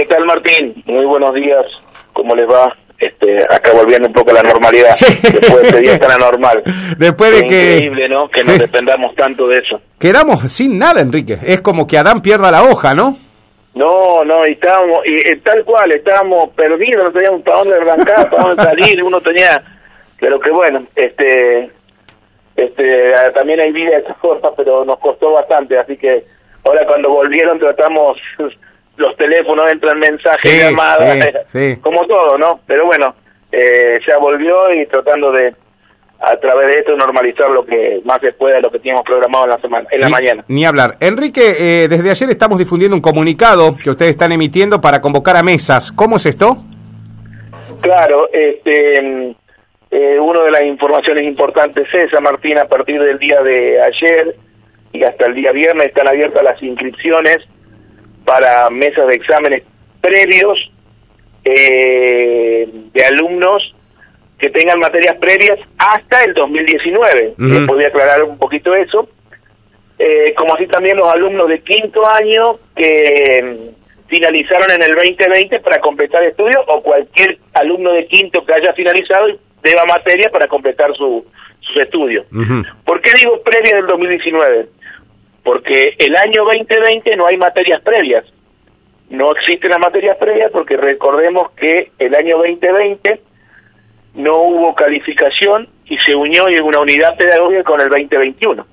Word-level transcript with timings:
¿Qué 0.00 0.06
tal, 0.06 0.24
Martín? 0.24 0.82
Muy 0.86 1.04
buenos 1.04 1.34
días. 1.34 1.66
¿Cómo 2.14 2.34
les 2.34 2.48
va? 2.48 2.74
Este, 2.98 3.44
acá 3.44 3.70
volviendo 3.74 4.08
un 4.08 4.14
poco 4.14 4.30
a 4.30 4.32
la 4.32 4.42
normalidad. 4.42 4.96
Después 4.98 5.60
de 5.60 5.68
este 5.68 5.80
día 5.80 5.98
tan 5.98 6.12
anormal. 6.12 6.62
Después 6.96 7.32
de 7.32 7.46
que... 7.46 7.74
Increíble, 7.74 8.08
¿no? 8.08 8.30
Que 8.30 8.42
no 8.42 8.54
dependamos 8.54 9.14
tanto 9.14 9.46
de 9.46 9.58
eso. 9.58 9.78
Quedamos 9.98 10.40
sin 10.50 10.78
nada, 10.78 11.02
Enrique. 11.02 11.36
Es 11.46 11.60
como 11.60 11.86
que 11.86 11.98
Adán 11.98 12.22
pierda 12.22 12.50
la 12.50 12.62
hoja, 12.62 12.94
¿no? 12.94 13.14
No, 13.74 14.24
no, 14.24 14.46
y 14.46 14.52
estábamos, 14.52 15.00
y, 15.04 15.16
eh, 15.16 15.38
tal 15.44 15.62
cual, 15.66 15.92
estábamos 15.92 16.48
perdidos, 16.54 17.04
no 17.04 17.12
teníamos 17.12 17.42
para 17.42 17.58
dónde 17.58 17.74
arrancar, 17.74 18.30
para 18.30 18.42
dónde 18.42 18.62
salir, 18.62 19.04
uno 19.04 19.20
tenía, 19.20 19.62
pero 20.18 20.40
que 20.40 20.50
bueno, 20.50 20.86
este, 20.96 21.70
este, 22.56 23.12
también 23.34 23.60
hay 23.60 23.70
vida 23.70 23.90
de 23.90 24.04
esa 24.04 24.14
forma, 24.14 24.50
pero 24.56 24.82
nos 24.82 24.98
costó 24.98 25.32
bastante, 25.32 25.78
así 25.78 25.98
que 25.98 26.24
ahora 26.64 26.86
cuando 26.86 27.10
volvieron 27.10 27.58
tratamos 27.58 28.16
los 28.96 29.16
teléfonos 29.16 29.70
entran 29.70 29.98
mensajes, 29.98 30.62
llamadas, 30.62 31.32
como 31.80 32.06
todo, 32.06 32.38
¿no? 32.38 32.60
Pero 32.66 32.86
bueno, 32.86 33.14
eh, 33.50 33.98
ya 34.06 34.18
volvió 34.18 34.72
y 34.74 34.86
tratando 34.86 35.32
de 35.32 35.54
a 36.20 36.36
través 36.36 36.68
de 36.68 36.74
esto 36.80 36.96
normalizar 36.96 37.48
lo 37.50 37.64
que 37.64 38.02
más 38.04 38.20
se 38.20 38.32
pueda 38.32 38.56
de 38.56 38.62
lo 38.62 38.70
que 38.70 38.78
teníamos 38.78 39.04
programado 39.04 39.44
en 39.44 39.50
la 39.50 39.60
semana, 39.60 39.88
en 39.90 40.00
la 40.00 40.08
mañana. 40.10 40.44
Ni 40.48 40.66
hablar. 40.66 40.96
Enrique, 41.00 41.54
eh, 41.58 41.88
desde 41.88 42.10
ayer 42.10 42.28
estamos 42.28 42.58
difundiendo 42.58 42.94
un 42.94 43.00
comunicado 43.00 43.74
que 43.82 43.88
ustedes 43.88 44.10
están 44.10 44.30
emitiendo 44.30 44.82
para 44.82 45.00
convocar 45.00 45.36
a 45.38 45.42
mesas. 45.42 45.90
¿Cómo 45.90 46.16
es 46.16 46.26
esto? 46.26 46.58
Claro, 47.80 48.28
este, 48.32 49.34
eh, 49.90 50.18
una 50.20 50.42
de 50.42 50.50
las 50.50 50.62
informaciones 50.62 51.24
importantes 51.24 51.88
es 51.88 52.04
esa, 52.04 52.20
Martín, 52.20 52.58
a 52.58 52.66
partir 52.66 53.00
del 53.00 53.18
día 53.18 53.42
de 53.42 53.80
ayer 53.80 54.36
y 54.92 55.02
hasta 55.02 55.26
el 55.26 55.34
día 55.34 55.52
viernes 55.52 55.86
están 55.86 56.06
abiertas 56.06 56.42
las 56.42 56.62
inscripciones 56.62 57.38
para 58.30 58.70
mesas 58.70 59.08
de 59.08 59.16
exámenes 59.16 59.64
previos 60.00 60.70
eh, 61.44 62.68
de 62.92 63.04
alumnos 63.06 63.74
que 64.38 64.50
tengan 64.50 64.78
materias 64.78 65.16
previas 65.20 65.58
hasta 65.76 66.22
el 66.22 66.34
2019. 66.34 67.34
Uh 67.36 67.66
podría 67.66 67.88
aclarar 67.88 68.22
un 68.22 68.38
poquito 68.38 68.72
eso. 68.76 69.08
Eh, 69.98 70.32
como 70.34 70.54
así 70.54 70.68
también 70.68 70.96
los 70.96 71.12
alumnos 71.12 71.48
de 71.48 71.58
quinto 71.60 72.06
año 72.06 72.60
que 72.76 73.42
mm, 73.42 74.08
finalizaron 74.08 74.70
en 74.70 74.82
el 74.84 74.94
2020 74.94 75.58
para 75.58 75.80
completar 75.80 76.22
estudios 76.22 76.62
o 76.68 76.80
cualquier 76.82 77.36
alumno 77.54 77.90
de 77.94 78.06
quinto 78.06 78.46
que 78.46 78.54
haya 78.54 78.72
finalizado 78.74 79.28
y 79.28 79.40
deba 79.60 79.84
materia 79.86 80.30
para 80.30 80.46
completar 80.46 80.94
su, 80.94 81.26
sus 81.58 81.76
estudios. 81.78 82.26
¿Por 82.84 83.00
qué 83.00 83.10
digo 83.18 83.42
previa 83.42 83.74
del 83.74 83.88
2019? 83.88 84.68
Porque 85.42 85.94
el 85.98 86.16
año 86.16 86.44
2020 86.44 87.16
no 87.16 87.26
hay 87.26 87.36
materias 87.36 87.80
previas. 87.82 88.24
No 89.08 89.32
existen 89.32 89.70
las 89.70 89.80
materias 89.80 90.16
previas 90.18 90.50
porque 90.52 90.76
recordemos 90.76 91.50
que 91.52 91.90
el 91.98 92.14
año 92.14 92.38
2020 92.38 93.20
no 94.14 94.42
hubo 94.42 94.74
calificación 94.74 95.68
y 95.86 95.98
se 95.98 96.14
unió 96.14 96.48
en 96.48 96.62
una 96.62 96.80
unidad 96.80 97.16
pedagógica 97.16 97.64
con 97.64 97.80
el 97.80 97.88
2021. 97.88 98.66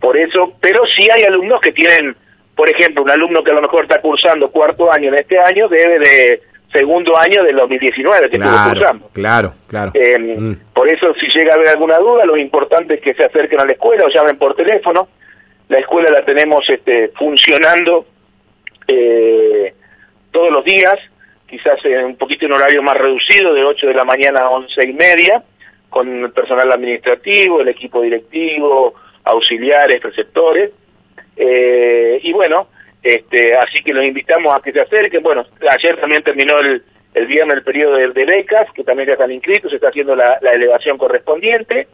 Por 0.00 0.16
eso, 0.16 0.54
pero 0.60 0.82
sí 0.86 1.08
hay 1.10 1.24
alumnos 1.24 1.60
que 1.60 1.72
tienen, 1.72 2.16
por 2.54 2.68
ejemplo, 2.68 3.02
un 3.02 3.10
alumno 3.10 3.42
que 3.42 3.50
a 3.50 3.54
lo 3.54 3.62
mejor 3.62 3.84
está 3.84 4.00
cursando 4.00 4.50
cuarto 4.50 4.90
año 4.90 5.08
en 5.08 5.16
este 5.16 5.38
año 5.38 5.68
debe 5.68 5.98
de 5.98 6.42
segundo 6.72 7.16
año 7.16 7.44
del 7.44 7.56
2019 7.56 8.30
que 8.30 8.38
claro, 8.38 8.70
cursando. 8.70 9.08
Claro, 9.12 9.54
claro. 9.68 9.92
Eh, 9.94 10.18
mm. 10.18 10.56
Por 10.72 10.92
eso, 10.92 11.14
si 11.20 11.26
llega 11.38 11.52
a 11.52 11.56
haber 11.56 11.68
alguna 11.68 11.98
duda, 11.98 12.24
lo 12.24 12.36
importante 12.36 12.94
es 12.94 13.00
que 13.00 13.14
se 13.14 13.24
acerquen 13.24 13.60
a 13.60 13.64
la 13.64 13.72
escuela 13.72 14.04
o 14.04 14.08
llamen 14.08 14.36
por 14.38 14.56
teléfono 14.56 15.08
la 15.68 15.78
escuela 15.78 16.10
la 16.10 16.24
tenemos 16.24 16.68
este, 16.68 17.08
funcionando 17.08 18.06
eh, 18.86 19.74
todos 20.30 20.50
los 20.50 20.64
días, 20.64 20.94
quizás 21.48 21.82
en 21.84 22.04
un 22.04 22.16
poquito 22.16 22.46
en 22.46 22.52
horario 22.52 22.82
más 22.82 22.96
reducido, 22.96 23.54
de 23.54 23.64
8 23.64 23.86
de 23.86 23.94
la 23.94 24.04
mañana 24.04 24.40
a 24.40 24.50
11 24.50 24.88
y 24.88 24.92
media, 24.92 25.42
con 25.88 26.24
el 26.24 26.32
personal 26.32 26.70
administrativo, 26.72 27.60
el 27.60 27.68
equipo 27.68 28.02
directivo, 28.02 28.94
auxiliares, 29.24 30.00
preceptores. 30.00 30.72
Eh, 31.36 32.20
y 32.22 32.32
bueno, 32.32 32.68
este, 33.02 33.56
así 33.56 33.82
que 33.82 33.92
los 33.92 34.04
invitamos 34.04 34.54
a 34.54 34.60
que 34.60 34.72
se 34.72 34.80
acerquen. 34.80 35.22
Bueno, 35.22 35.44
ayer 35.70 36.00
también 36.00 36.22
terminó 36.22 36.58
el, 36.58 36.82
el 37.14 37.26
viernes 37.26 37.58
el 37.58 37.62
periodo 37.62 37.94
de, 37.96 38.24
becas, 38.24 38.70
que 38.74 38.82
también 38.82 39.08
ya 39.08 39.12
están 39.12 39.30
inscritos, 39.30 39.70
se 39.70 39.76
está 39.76 39.88
haciendo 39.88 40.16
la, 40.16 40.38
elevación 40.52 40.98
correspondiente. 40.98 41.86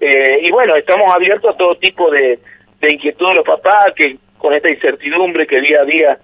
Eh, 0.00 0.40
y 0.42 0.50
bueno, 0.50 0.74
estamos 0.76 1.12
abiertos 1.12 1.54
a 1.54 1.58
todo 1.58 1.76
tipo 1.76 2.10
de, 2.10 2.38
de 2.80 2.92
inquietud 2.92 3.28
de 3.28 3.34
los 3.36 3.46
papás, 3.46 3.92
que 3.94 4.16
con 4.38 4.54
esta 4.54 4.70
incertidumbre 4.70 5.46
que 5.46 5.60
día 5.60 5.82
a 5.82 5.84
día 5.84 6.18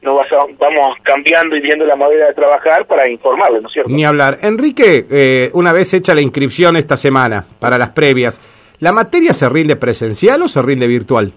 nos 0.00 0.20
vamos 0.58 0.96
cambiando 1.02 1.56
y 1.56 1.60
viendo 1.60 1.84
la 1.84 1.96
manera 1.96 2.28
de 2.28 2.34
trabajar 2.34 2.86
para 2.86 3.10
informarles, 3.10 3.62
¿no 3.62 3.68
es 3.68 3.74
cierto? 3.74 3.90
Ni 3.90 4.04
hablar. 4.04 4.36
Enrique, 4.42 5.06
eh, 5.10 5.50
una 5.54 5.72
vez 5.72 5.92
hecha 5.92 6.14
la 6.14 6.20
inscripción 6.20 6.76
esta 6.76 6.96
semana 6.96 7.44
para 7.58 7.78
las 7.78 7.90
previas, 7.90 8.40
¿la 8.78 8.92
materia 8.92 9.32
se 9.32 9.48
rinde 9.48 9.76
presencial 9.76 10.40
o 10.42 10.48
se 10.48 10.62
rinde 10.62 10.86
virtual? 10.86 11.32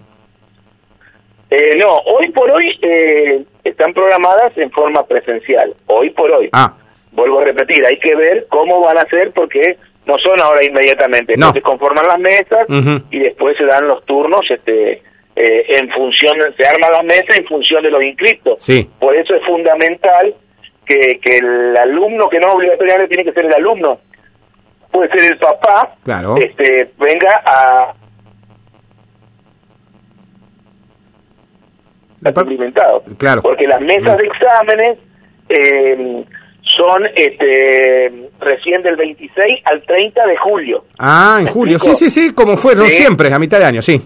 Eh, 1.50 1.76
no, 1.78 1.98
hoy 1.98 2.30
por 2.30 2.50
hoy 2.52 2.80
eh, 2.82 3.44
están 3.64 3.94
programadas 3.94 4.56
en 4.58 4.72
forma 4.72 5.06
presencial, 5.06 5.74
hoy 5.88 6.12
por 6.12 6.32
hoy. 6.32 6.50
Ah. 6.54 6.76
Vuelvo 7.12 7.42
a 7.42 7.46
repetir, 7.46 7.86
hay 7.86 8.00
que 8.00 8.16
ver 8.16 8.48
cómo 8.48 8.80
van 8.80 8.98
a 8.98 9.06
ser 9.06 9.32
porque 9.32 9.78
no 10.06 10.16
son 10.24 10.40
ahora 10.40 10.64
inmediatamente, 10.64 11.36
no. 11.38 11.54
se 11.54 11.62
conforman 11.62 12.08
las 12.08 12.20
mesas 12.20 12.66
y 13.12 13.20
después 13.20 13.56
se 13.58 13.66
dan 13.66 13.88
los 13.88 14.04
turnos 14.06 14.42
este 14.50 15.04
eh, 15.36 15.66
en 15.70 15.90
función, 15.92 16.38
se 16.58 16.66
arman 16.66 16.92
las 16.92 17.04
mesas 17.06 17.40
en 17.40 17.46
función 17.46 17.84
de 17.84 17.90
los 17.92 18.04
inscritos. 18.04 18.62
Sí. 18.62 18.90
Por 19.00 19.16
eso 19.16 19.34
es 19.36 19.46
fundamental 19.46 20.36
que, 20.86 21.20
que 21.20 21.38
el 21.38 21.78
alumno, 21.78 22.28
que 22.30 22.40
no 22.40 22.54
obligatoriamente 22.54 23.16
tiene 23.16 23.24
que 23.24 23.34
ser 23.34 23.46
el 23.46 23.54
alumno, 23.54 24.00
puede 24.92 25.10
ser 25.10 25.32
el 25.32 25.38
papá, 25.38 25.96
claro. 26.04 26.36
este 26.38 26.92
venga 26.98 27.42
a... 27.46 27.94
Claro. 33.18 33.42
Porque 33.42 33.66
las 33.66 33.82
mesas 33.82 34.16
de 34.18 34.28
exámenes 34.28 35.00
eh, 35.50 36.24
son 36.76 37.06
este 37.16 38.12
recién 38.40 38.82
del 38.82 38.96
26 38.96 39.62
al 39.66 39.82
30 39.84 40.26
de 40.26 40.38
julio. 40.38 40.86
Ah, 41.00 41.40
en 41.42 41.48
julio, 41.48 41.80
sí, 41.80 41.96
sí, 41.96 42.10
sí, 42.10 42.34
como 42.34 42.58
fueron 42.58 42.88
siempre, 42.88 43.34
a 43.34 43.40
mitad 43.40 43.60
de 43.60 43.66
año, 43.66 43.82
sí. 43.82 44.02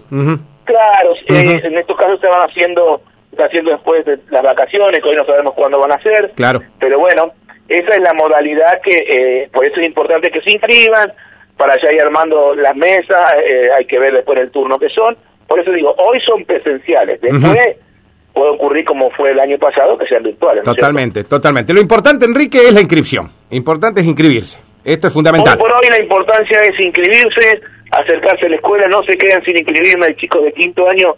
Claro, 0.64 1.14
eh, 1.28 1.60
en 1.62 1.78
estos 1.78 1.96
casos 1.96 2.20
se 2.20 2.26
van 2.26 2.48
haciendo, 2.48 3.00
se 3.34 3.42
haciendo 3.42 3.70
después 3.70 4.04
de 4.04 4.18
las 4.30 4.42
vacaciones, 4.42 5.00
que 5.00 5.08
hoy 5.08 5.16
no 5.16 5.24
sabemos 5.24 5.54
cuándo 5.54 5.78
van 5.78 5.92
a 5.92 6.02
ser. 6.02 6.32
Claro. 6.34 6.62
Pero 6.78 6.98
bueno, 6.98 7.32
esa 7.68 7.94
es 7.94 8.00
la 8.00 8.12
modalidad 8.14 8.80
que, 8.82 8.96
eh, 8.96 9.48
por 9.52 9.64
eso 9.64 9.80
es 9.80 9.86
importante 9.86 10.30
que 10.30 10.40
se 10.42 10.52
inscriban, 10.52 11.12
para 11.56 11.80
ya 11.80 11.92
ir 11.92 12.02
armando 12.02 12.54
las 12.54 12.76
mesas, 12.76 13.34
eh, 13.44 13.70
hay 13.76 13.86
que 13.86 13.98
ver 13.98 14.12
después 14.12 14.38
el 14.38 14.50
turno 14.50 14.78
que 14.78 14.90
son. 14.90 15.16
Por 15.46 15.60
eso 15.60 15.70
digo, 15.70 15.94
hoy 15.98 16.20
son 16.20 16.44
presenciales, 16.44 17.20
después 17.20 17.76
puede 18.36 18.50
ocurrir 18.50 18.84
como 18.84 19.10
fue 19.12 19.30
el 19.30 19.40
año 19.40 19.56
pasado, 19.58 19.96
que 19.96 20.06
sean 20.06 20.22
virtuales. 20.22 20.62
totalmente, 20.62 21.24
totalmente. 21.24 21.72
Lo 21.72 21.80
importante, 21.80 22.26
Enrique, 22.26 22.58
es 22.58 22.74
la 22.74 22.82
inscripción. 22.82 23.30
Importante 23.50 24.02
es 24.02 24.06
inscribirse. 24.06 24.60
Esto 24.84 25.06
es 25.08 25.14
fundamental. 25.14 25.56
Hoy 25.56 25.62
por 25.62 25.72
hoy 25.72 25.88
la 25.88 26.02
importancia 26.02 26.60
es 26.60 26.78
inscribirse, 26.78 27.62
acercarse 27.90 28.44
a 28.44 28.48
la 28.50 28.56
escuela, 28.56 28.86
no 28.88 29.02
se 29.04 29.16
queden 29.16 29.42
sin 29.42 29.56
inscribirme. 29.56 30.06
Hay 30.06 30.14
chicos 30.16 30.44
de 30.44 30.52
quinto 30.52 30.86
año 30.86 31.16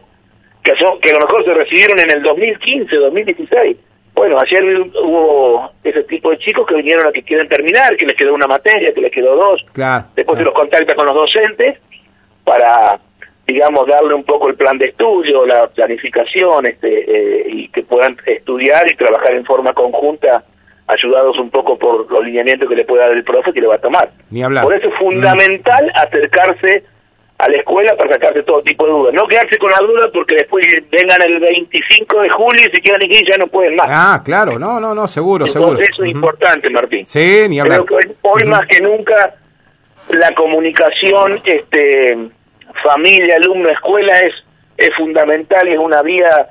que, 0.62 0.72
son, 0.78 1.00
que 1.00 1.10
a 1.10 1.14
lo 1.14 1.26
mejor 1.26 1.44
se 1.44 1.54
recibieron 1.54 1.98
en 1.98 2.10
el 2.10 2.22
2015, 2.22 2.96
2016. 2.96 3.76
Bueno, 4.14 4.38
ayer 4.38 4.62
hubo 5.02 5.72
ese 5.82 6.04
tipo 6.04 6.30
de 6.30 6.38
chicos 6.38 6.66
que 6.68 6.76
vinieron 6.76 7.04
a 7.04 7.10
que 7.10 7.24
quieren 7.24 7.48
terminar, 7.48 7.96
que 7.96 8.06
les 8.06 8.16
quedó 8.16 8.32
una 8.32 8.46
materia, 8.46 8.94
que 8.94 9.00
les 9.00 9.12
quedó 9.12 9.34
dos. 9.34 9.64
Claro. 9.72 10.06
Después 10.14 10.38
se 10.38 10.44
los 10.44 10.54
contacta 10.54 10.94
con 10.94 11.06
los 11.06 11.16
docentes 11.16 11.78
para 12.44 13.00
digamos, 13.48 13.86
darle 13.86 14.12
un 14.12 14.25
poco 14.25 14.48
el 14.48 14.56
plan 14.56 14.76
de 14.76 14.88
estudio, 14.88 15.47
la 15.47 15.69
planificación, 15.69 16.66
este, 16.66 16.88
eh, 16.88 17.47
y 17.48 17.69
que 17.69 17.82
puedan 17.82 18.14
estudiar 18.26 18.86
y 18.92 18.94
trabajar 18.94 19.34
en 19.34 19.44
forma 19.47 19.72
conjunta, 19.72 20.44
ayudados 20.87 21.38
un 21.38 21.49
poco 21.49 21.78
por 21.78 22.11
los 22.12 22.25
lineamientos 22.25 22.69
que 22.69 22.76
le 22.76 22.84
pueda 22.84 23.06
dar 23.06 23.17
el 23.17 23.25
profe 23.25 23.55
que 23.55 23.62
le 23.62 23.67
va 23.67 23.76
a 23.76 23.81
tomar. 23.81 24.11
Ni 24.31 24.43
hablar. 24.43 24.64
Por 24.64 24.75
eso 24.75 24.88
es 24.88 24.94
fundamental 24.99 25.90
acercarse 25.94 26.84
a 27.38 27.49
la 27.49 27.56
escuela 27.56 27.96
para 27.96 28.12
sacarse 28.12 28.43
todo 28.43 28.62
tipo 28.62 28.84
de 28.84 28.93
dudas. 28.93 29.14
No 29.14 29.26
quedarse 29.26 29.56
con 29.56 29.70
la 29.70 29.78
duda 29.78 30.11
porque 30.12 30.34
después 30.34 30.67
vengan 30.90 31.22
el 31.22 31.40
25 31.40 32.20
de 32.20 32.28
julio 32.28 32.61
y 32.61 32.76
si 32.76 32.82
quieren 32.82 33.11
ir 33.11 33.25
ya 33.26 33.38
no 33.38 33.46
pueden 33.46 33.76
más. 33.76 33.87
Ah, 33.88 34.20
claro, 34.22 34.58
no, 34.58 34.78
no, 34.78 34.94
no, 34.94 35.08
seguro, 35.08 35.46
Entonces, 35.46 35.62
seguro. 35.62 35.81
Eso 35.81 36.05
es 36.05 36.11
importante, 36.11 36.69
Martín. 36.69 37.06
Sí, 37.06 37.46
ni 37.49 37.61
hablar. 37.61 37.84
Creo 37.87 38.00
que 38.00 38.14
hoy, 38.20 38.44
más 38.44 38.67
que 38.67 38.82
nunca 38.82 39.37
la 40.11 40.34
comunicación 40.34 41.40
este 41.44 42.28
familia, 42.82 43.37
alumno, 43.37 43.69
escuela 43.69 44.19
es, 44.20 44.35
es 44.76 44.91
fundamental 44.97 45.69
y 45.69 45.73
es 45.73 45.79
una 45.79 46.03
vía 46.03 46.49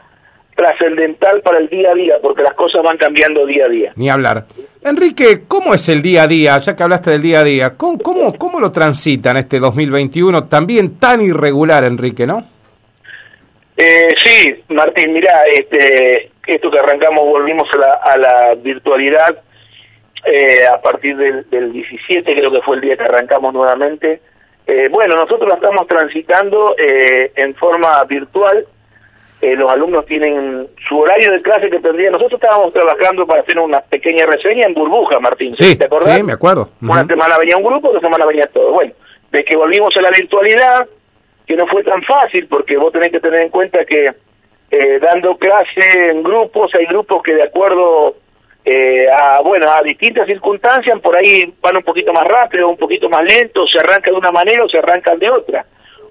trascendental 0.55 1.41
para 1.41 1.59
el 1.59 1.69
día 1.69 1.91
a 1.91 1.93
día, 1.93 2.15
porque 2.21 2.41
las 2.41 2.53
cosas 2.55 2.81
van 2.83 2.97
cambiando 2.97 3.45
día 3.45 3.65
a 3.65 3.69
día. 3.69 3.93
Ni 3.95 4.09
hablar. 4.09 4.45
Enrique, 4.83 5.43
¿cómo 5.47 5.73
es 5.75 5.87
el 5.87 6.01
día 6.01 6.23
a 6.23 6.27
día? 6.27 6.57
Ya 6.57 6.75
que 6.75 6.83
hablaste 6.83 7.11
del 7.11 7.21
día 7.21 7.41
a 7.41 7.43
día, 7.43 7.77
¿cómo, 7.77 7.99
cómo, 7.99 8.33
cómo 8.33 8.59
lo 8.59 8.71
transitan 8.71 9.37
este 9.37 9.59
2021 9.59 10.47
también 10.47 10.99
tan 10.99 11.21
irregular, 11.21 11.83
Enrique, 11.83 12.25
no? 12.25 12.43
Eh, 13.77 14.07
sí, 14.23 14.63
Martín, 14.69 15.13
mira, 15.13 15.43
este, 15.45 16.31
esto 16.47 16.71
que 16.71 16.79
arrancamos, 16.79 17.23
volvimos 17.23 17.69
a 17.75 17.77
la, 17.77 17.93
a 17.93 18.17
la 18.17 18.55
virtualidad 18.55 19.43
eh, 20.25 20.65
a 20.65 20.81
partir 20.81 21.15
del, 21.15 21.47
del 21.51 21.71
17, 21.71 22.33
creo 22.33 22.51
que 22.51 22.61
fue 22.61 22.77
el 22.77 22.81
día 22.81 22.97
que 22.97 23.03
arrancamos 23.03 23.53
nuevamente. 23.53 24.21
Eh, 24.67 24.89
bueno, 24.91 25.15
nosotros 25.15 25.47
la 25.47 25.55
estamos 25.55 25.87
transitando 25.87 26.75
eh, 26.77 27.31
en 27.35 27.55
forma 27.55 28.03
virtual. 28.03 28.65
Eh, 29.39 29.55
los 29.55 29.69
alumnos 29.71 30.05
tienen 30.07 30.67
su 30.89 30.99
horario 30.99 31.31
de 31.31 31.41
clase 31.41 31.69
que 31.69 31.79
tendrían. 31.79 32.11
Nosotros 32.11 32.41
estábamos 32.41 32.73
trabajando 32.73 33.25
para 33.25 33.41
hacer 33.41 33.57
una 33.59 33.79
pequeña 33.81 34.25
reseña 34.25 34.65
en 34.67 34.73
burbuja, 34.73 35.19
Martín. 35.19 35.55
Sí, 35.55 35.77
¿Te 35.77 35.85
acordás? 35.85 36.17
sí, 36.17 36.23
me 36.23 36.33
acuerdo. 36.33 36.69
Una 36.81 37.01
Ujú. 37.01 37.07
semana 37.09 37.37
venía 37.37 37.55
un 37.55 37.63
grupo, 37.63 37.89
otra 37.89 38.01
semana 38.01 38.25
venía 38.25 38.47
todo. 38.47 38.71
Bueno, 38.73 38.93
de 39.31 39.43
que 39.45 39.55
volvimos 39.55 39.95
a 39.95 40.01
la 40.01 40.09
virtualidad, 40.09 40.87
que 41.45 41.55
no 41.55 41.65
fue 41.67 41.83
tan 41.83 42.01
fácil, 42.03 42.47
porque 42.47 42.77
vos 42.77 42.91
tenés 42.91 43.09
que 43.11 43.19
tener 43.19 43.41
en 43.41 43.49
cuenta 43.49 43.85
que 43.85 44.11
eh, 44.71 44.99
dando 44.99 45.37
clase 45.37 46.09
en 46.11 46.23
grupos, 46.23 46.71
hay 46.75 46.87
grupos 46.87 47.23
que 47.23 47.35
de 47.35 47.43
acuerdo 47.43 48.15
eh, 48.69 49.07
a, 49.09 49.39
bueno, 49.39 49.71
a 49.71 49.81
distintas 49.81 50.27
circunstancias, 50.27 50.99
por 50.99 51.15
ahí 51.15 51.53
van 51.61 51.77
un 51.77 51.83
poquito 51.83 52.11
más 52.11 52.25
rápido, 52.25 52.67
un 52.67 52.75
poquito 52.75 53.07
más 53.07 53.23
lento, 53.23 53.65
se 53.65 53.79
arranca 53.79 54.11
de 54.11 54.17
una 54.17 54.29
manera 54.29 54.65
o 54.65 54.67
se 54.67 54.77
arrancan 54.77 55.17
de 55.19 55.29
otra. 55.29 55.65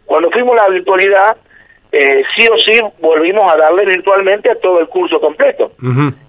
Cuando 0.07 0.31
fuimos 0.31 0.59
a 0.59 0.63
la 0.65 0.71
virtualidad, 0.71 1.37
eh, 1.93 2.23
sí 2.35 2.47
o 2.51 2.57
sí 2.57 2.81
volvimos 2.99 3.45
a 3.53 3.59
darle 3.59 3.85
virtualmente 3.85 4.51
a 4.51 4.55
todo 4.55 4.81
el 4.81 4.89
curso 4.89 5.21
completo. 5.21 5.73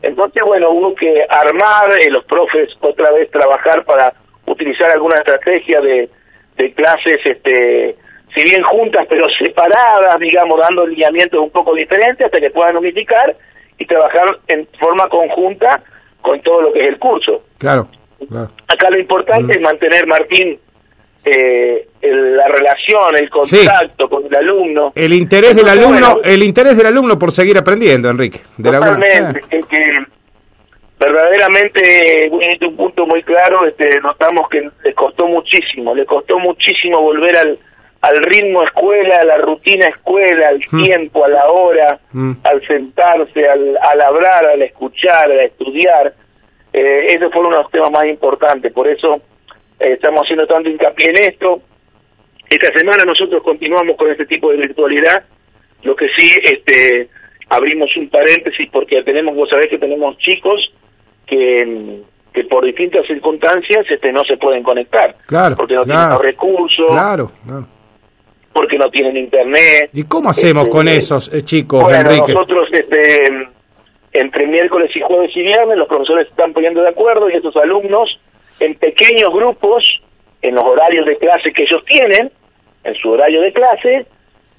Entonces, 0.01 0.43
bueno, 0.45 0.71
hubo 0.71 0.93
que 0.95 1.25
armar, 1.29 1.93
eh, 1.97 2.09
los 2.09 2.25
profes 2.25 2.75
otra 2.81 3.09
vez 3.11 3.31
trabajar 3.31 3.85
para 3.85 4.13
utilizar 4.47 4.91
alguna 4.91 5.19
estrategia 5.19 5.79
de, 5.79 6.09
de 6.57 6.73
clases, 6.73 7.19
este, 7.23 7.95
si 8.35 8.43
bien 8.43 8.63
juntas 8.63 9.05
pero 9.07 9.23
separadas, 9.39 10.19
digamos, 10.19 10.59
dando 10.59 10.85
lineamientos 10.85 11.39
un 11.39 11.51
poco 11.51 11.73
diferentes 11.73 12.25
hasta 12.25 12.41
que 12.41 12.51
puedan 12.51 12.75
unificar 12.75 13.33
y 13.77 13.85
trabajar 13.85 14.39
en 14.49 14.67
forma 14.77 15.07
conjunta 15.07 15.81
con 16.27 16.41
todo 16.41 16.61
lo 16.61 16.73
que 16.73 16.79
es 16.81 16.87
el 16.89 16.99
curso. 16.99 17.43
Claro, 17.57 17.87
claro. 18.29 18.51
Acá 18.67 18.89
lo 18.89 18.99
importante 18.99 19.53
es 19.53 19.61
mantener, 19.61 20.05
Martín, 20.07 20.59
eh, 21.25 21.87
el- 22.01 22.37
la 22.37 22.47
relación, 22.47 23.15
el 23.15 23.29
contacto 23.29 24.09
con 24.09 24.25
el 24.25 24.35
alumno. 24.35 24.91
El 24.95 25.13
interés 25.13 25.55
del 25.55 25.67
alumno, 25.67 25.89
bueno, 26.15 26.17
el 26.23 26.43
interés 26.43 26.77
del 26.77 26.85
alumno 26.87 27.17
por 27.17 27.31
seguir 27.31 27.57
aprendiendo, 27.57 28.09
Enrique. 28.09 28.41
De 28.57 28.71
la 28.71 28.79
Totalmente, 28.79 29.41
es 29.49 29.65
que 29.65 29.81
verdaderamente 30.99 32.29
dijiste 32.31 32.65
un 32.65 32.75
punto 32.75 33.05
muy 33.05 33.21
claro, 33.23 33.65
este, 33.67 33.99
notamos 34.01 34.49
que 34.49 34.67
le 34.83 34.93
costó 34.93 35.27
muchísimo, 35.27 35.93
le 35.93 36.05
costó 36.05 36.39
muchísimo 36.39 37.01
volver 37.01 37.37
al, 37.37 37.57
al 38.01 38.17
ritmo 38.23 38.63
escuela, 38.63 39.17
a 39.21 39.25
la 39.25 39.37
rutina 39.37 39.87
escuela, 39.87 40.49
al 40.49 40.59
Mm. 40.71 40.83
tiempo, 40.83 41.25
a 41.25 41.29
la 41.29 41.47
hora, 41.49 41.99
Mm. 42.11 42.31
al 42.43 42.67
sentarse, 42.67 43.47
al, 43.49 43.77
al 43.81 44.01
hablar, 44.01 44.45
al 44.45 44.61
escuchar, 44.61 45.31
al 45.31 45.39
estudiar. 45.41 46.13
Eh, 46.73 47.07
ese 47.09 47.29
fue 47.29 47.41
uno 47.41 47.57
de 47.57 47.63
los 47.63 47.71
temas 47.71 47.91
más 47.91 48.05
importantes, 48.05 48.71
por 48.73 48.87
eso 48.87 49.15
eh, 49.79 49.93
estamos 49.93 50.21
haciendo 50.23 50.45
tanto 50.47 50.69
hincapié 50.69 51.09
en 51.09 51.17
esto. 51.23 51.61
Esta 52.49 52.71
semana 52.77 53.03
nosotros 53.03 53.43
continuamos 53.43 53.97
con 53.97 54.09
este 54.11 54.25
tipo 54.25 54.49
de 54.51 54.57
virtualidad, 54.57 55.23
lo 55.83 55.95
que 55.95 56.07
sí, 56.17 56.29
este, 56.43 57.09
abrimos 57.49 57.95
un 57.97 58.09
paréntesis 58.09 58.69
porque 58.71 59.03
tenemos, 59.03 59.35
vos 59.35 59.49
sabés 59.49 59.67
que 59.67 59.77
tenemos 59.77 60.17
chicos 60.17 60.71
que, 61.25 62.01
que 62.33 62.43
por 62.45 62.63
distintas 62.65 63.05
circunstancias 63.05 63.85
este, 63.89 64.11
no 64.11 64.23
se 64.25 64.37
pueden 64.37 64.63
conectar, 64.63 65.15
Claro, 65.25 65.55
porque 65.55 65.75
no 65.75 65.83
claro. 65.83 65.99
tienen 65.99 66.13
los 66.13 66.21
recursos, 66.21 66.91
Claro, 66.91 67.31
claro. 67.45 67.67
Porque 68.57 68.77
no 68.77 68.89
tienen 68.89 69.15
internet. 69.15 69.91
¿Y 69.93 70.03
cómo 70.05 70.29
hacemos 70.31 70.63
Este, 70.63 70.75
con 70.75 70.87
esos 70.87 71.31
eh, 71.31 71.43
chicos, 71.43 71.83
bueno, 71.83 71.99
Enrique? 72.09 72.33
nosotros 72.33 72.67
este, 72.71 73.47
entre 74.13 74.47
miércoles 74.47 74.89
y 74.95 74.99
jueves 75.01 75.29
y 75.35 75.43
viernes 75.43 75.77
los 75.77 75.87
profesores 75.87 76.27
están 76.27 76.53
poniendo 76.53 76.81
de 76.81 76.89
acuerdo 76.89 77.29
y 77.29 77.33
estos 77.35 77.55
alumnos 77.57 78.19
en 78.59 78.73
pequeños 78.75 79.31
grupos, 79.31 79.83
en 80.41 80.55
los 80.55 80.63
horarios 80.63 81.05
de 81.05 81.17
clase 81.17 81.53
que 81.53 81.63
ellos 81.63 81.83
tienen, 81.85 82.31
en 82.83 82.95
su 82.95 83.11
horario 83.11 83.41
de 83.41 83.53
clase, 83.53 84.07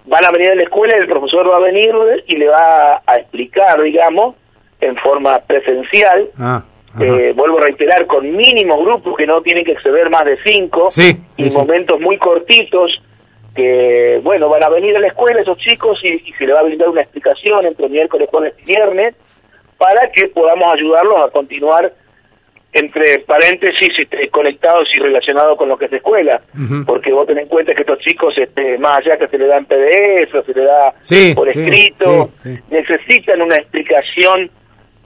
van 0.07 0.25
a 0.25 0.31
venir 0.31 0.53
a 0.53 0.55
la 0.55 0.63
escuela 0.63 0.95
y 0.97 1.01
el 1.01 1.09
profesor 1.09 1.51
va 1.51 1.57
a 1.57 1.61
venir 1.61 1.91
y 2.29 2.37
le 2.37 2.47
va 2.47 3.03
a 3.05 3.17
explicar, 3.17 3.83
digamos, 3.83 4.37
en 4.81 4.97
forma 4.99 5.41
presencial. 5.41 6.29
Ah. 6.39 6.63
Eh, 7.01 7.33
vuelvo 7.35 7.59
a 7.59 7.63
reiterar, 7.63 8.07
con 8.07 8.31
mínimos 8.37 8.79
grupos 8.85 9.17
que 9.17 9.27
no 9.27 9.41
tienen 9.43 9.65
que 9.65 9.73
exceder 9.73 10.09
más 10.09 10.25
de 10.25 10.39
cinco 10.45 10.89
Sí, 10.91 11.17
y 11.37 11.45
sí, 11.45 11.51
sí. 11.51 11.57
momentos 11.57 12.01
muy 12.01 12.17
cortitos 12.19 13.03
que, 13.59 14.21
bueno, 14.23 14.49
van 14.49 14.63
a 14.63 14.69
venir 14.69 14.97
a 14.97 15.01
la 15.01 15.09
escuela 15.09 15.41
esos 15.41 15.59
chicos 15.59 15.99
y, 16.05 16.09
y 16.09 16.33
se 16.39 16.47
les 16.47 16.55
va 16.55 16.61
a 16.61 16.63
brindar 16.63 16.89
una 16.89 17.03
explicación 17.03 17.67
entre 17.67 17.89
miércoles, 17.89 18.29
jueves 18.31 18.55
y 18.63 18.67
viernes 18.67 19.17
para 19.77 20.09
que 20.13 20.29
podamos 20.29 20.73
ayudarlos 20.73 21.21
a 21.23 21.31
continuar 21.31 21.93
entre 22.73 23.19
paréntesis 23.21 23.89
este, 23.99 24.29
conectados 24.29 24.89
y 24.95 25.01
relacionados 25.01 25.59
con 25.59 25.69
lo 25.69 25.77
que 25.77 25.87
es 25.87 25.93
escuela. 25.93 26.41
Ujú. 26.55 26.85
porque 26.85 27.13
vos 27.13 27.27
tenés 27.27 27.45
en 27.45 27.49
cuenta 27.49 27.75
que 27.75 27.83
estos 27.83 27.99
chicos 27.99 28.33
este, 28.39 28.79
más 28.79 28.99
allá 28.99 29.19
que 29.19 29.27
se 29.27 29.39
le 29.39 29.47
dan 29.47 29.65
PDF 29.65 30.35
o 30.35 30.43
se 30.45 30.55
le 30.55 30.65
da 30.65 30.95
Sí, 31.01 31.33
por 31.35 31.49
sí, 31.49 31.59
escrito 31.59 32.31
sí, 32.43 32.57
necesitan 32.71 33.43
una 33.43 33.57
explicación 33.57 34.51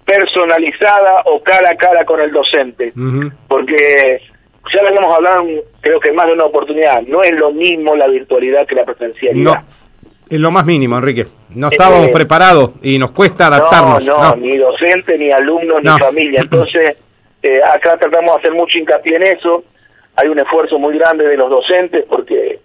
personalizada 0.05 1.23
o 1.25 1.43
cara 1.43 1.71
a 1.71 1.75
cara 1.77 2.05
con 2.05 2.21
el 2.21 2.33
docente. 2.33 2.93
Porque 3.49 4.21
ya 4.73 4.83
lo 4.83 4.89
hemos 4.97 5.15
hablado 5.15 5.45
creo 5.81 5.99
que 6.01 6.13
más 6.13 6.27
de 6.27 6.33
una 6.35 6.45
oportunidad 6.45 7.03
no 7.03 7.23
es 7.23 7.33
lo 7.33 7.53
mismo 7.53 7.97
la 7.97 8.07
virtualidad 8.09 8.67
que 8.67 8.75
la 8.75 8.85
presencialidad 8.85 9.55
No, 9.55 9.65
es 10.31 10.39
lo 10.41 10.51
más 10.51 10.65
mínimo, 10.65 10.97
Enrique. 10.97 11.27
No 11.55 11.69
estábamos 11.69 12.09
Eh, 12.09 12.13
preparados 12.15 12.71
y 12.83 12.99
nos 12.99 13.11
cuesta 13.11 13.49
adaptarnos. 13.49 14.05
No, 14.07 14.17
no, 14.19 14.37
ni 14.37 14.57
docente, 14.57 15.19
ni 15.19 15.31
alumno, 15.31 15.75
No. 15.83 15.93
ni 15.95 15.99
familia. 16.01 16.41
Entonces, 16.43 16.97
eh, 17.43 17.61
acá 17.63 17.99
tratamos 17.99 18.33
de 18.37 18.39
hacer 18.39 18.53
mucho 18.55 18.79
hincapié 18.79 19.17
en 19.17 19.25
eso. 19.37 19.63
Hay 20.17 20.29
un 20.29 20.39
esfuerzo 20.39 20.79
muy 20.79 20.97
grande 20.97 21.27
de 21.27 21.37
los 21.37 21.51
docentes 21.51 22.07
porque 22.09 22.61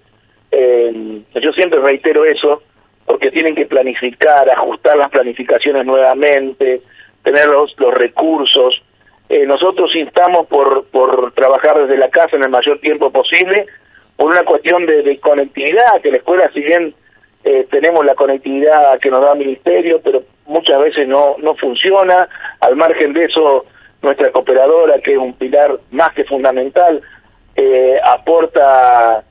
eh, 0.52 1.22
yo 1.42 1.52
siempre 1.52 1.80
reitero 1.82 2.24
eso, 2.24 2.64
porque 3.06 3.32
tienen 3.32 3.54
que 3.56 3.66
planificar, 3.66 4.50
ajustar 4.50 4.96
las 4.96 5.10
planificaciones 5.10 5.86
nuevamente, 5.86 6.82
tener 7.24 7.48
los, 7.48 7.76
los 7.80 7.94
recursos. 7.94 8.82
Eh, 9.30 9.46
nosotros 9.46 9.94
instamos 9.96 10.48
por, 10.48 10.86
por 10.88 11.34
trabajar 11.34 11.80
desde 11.80 11.98
la 11.98 12.10
casa 12.10 12.36
en 12.36 12.44
el 12.44 12.50
mayor 12.50 12.80
tiempo 12.80 13.12
posible, 13.12 13.66
por 14.16 14.32
una 14.32 14.44
cuestión 14.44 14.86
de, 14.86 15.04
de 15.04 15.20
conectividad, 15.20 16.02
que 16.02 16.12
la 16.12 16.18
escuela, 16.18 16.50
si 16.54 16.62
bien 16.62 16.94
eh, 17.44 17.68
tenemos 17.70 18.06
la 18.06 18.16
conectividad 18.16 19.00
que 19.00 19.10
nos 19.10 19.22
da 19.22 19.34
el 19.34 19.40
ministerio, 19.40 20.02
pero 20.04 20.24
muchas 20.46 20.80
veces 20.80 21.08
no, 21.08 21.36
no 21.40 21.56
funciona. 21.56 22.28
Al 22.62 22.76
margen 22.76 23.14
de 23.14 23.26
eso, 23.26 23.66
nuestra 24.02 24.32
cooperadora, 24.32 25.00
que 25.00 25.14
es 25.14 25.18
un 25.18 25.34
pilar 25.34 25.78
más 25.92 26.14
que 26.14 26.24
fundamental, 26.24 27.02
eh, 27.56 28.00
aporta 28.04 29.24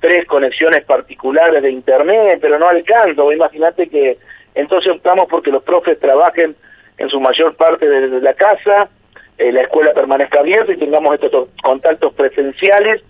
tres 0.00 0.26
conexiones 0.26 0.84
particulares 0.84 1.62
de 1.62 1.70
internet, 1.70 2.38
pero 2.40 2.58
no 2.58 2.68
alcanza. 2.68 3.22
Imagínate 3.32 3.88
que 3.88 4.18
entonces 4.54 4.92
optamos 4.92 5.26
porque 5.30 5.50
los 5.50 5.62
profes 5.62 5.98
trabajen 5.98 6.54
en 6.98 7.08
su 7.08 7.20
mayor 7.20 7.56
parte 7.56 7.88
desde 7.88 8.20
la 8.20 8.34
casa, 8.34 8.88
eh, 9.38 9.52
la 9.52 9.62
escuela 9.62 9.92
permanezca 9.94 10.40
abierta 10.40 10.72
y 10.72 10.76
tengamos 10.78 11.14
estos 11.14 11.48
contactos 11.62 12.12
presenciales 12.14 13.02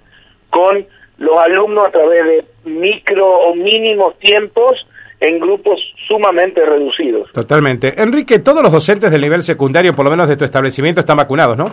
con 0.51 0.87
los 1.19 1.39
alumnos 1.39 1.87
a 1.87 1.91
través 1.91 2.25
de 2.25 2.45
micro 2.65 3.27
o 3.27 3.55
mínimos 3.55 4.19
tiempos 4.19 4.87
en 5.21 5.39
grupos 5.39 5.81
sumamente 6.09 6.65
reducidos. 6.65 7.31
Totalmente. 7.33 8.01
Enrique, 8.03 8.39
todos 8.41 8.63
los 8.63 8.73
docentes 8.73 9.11
del 9.11 9.21
nivel 9.23 9.43
secundario, 9.43 9.95
por 9.95 10.05
lo 10.05 10.11
menos 10.11 10.29
de 10.29 10.37
tu 10.37 10.45
establecimiento, 10.45 11.01
están 11.01 11.17
vacunados, 11.17 11.57
¿no? 11.57 11.71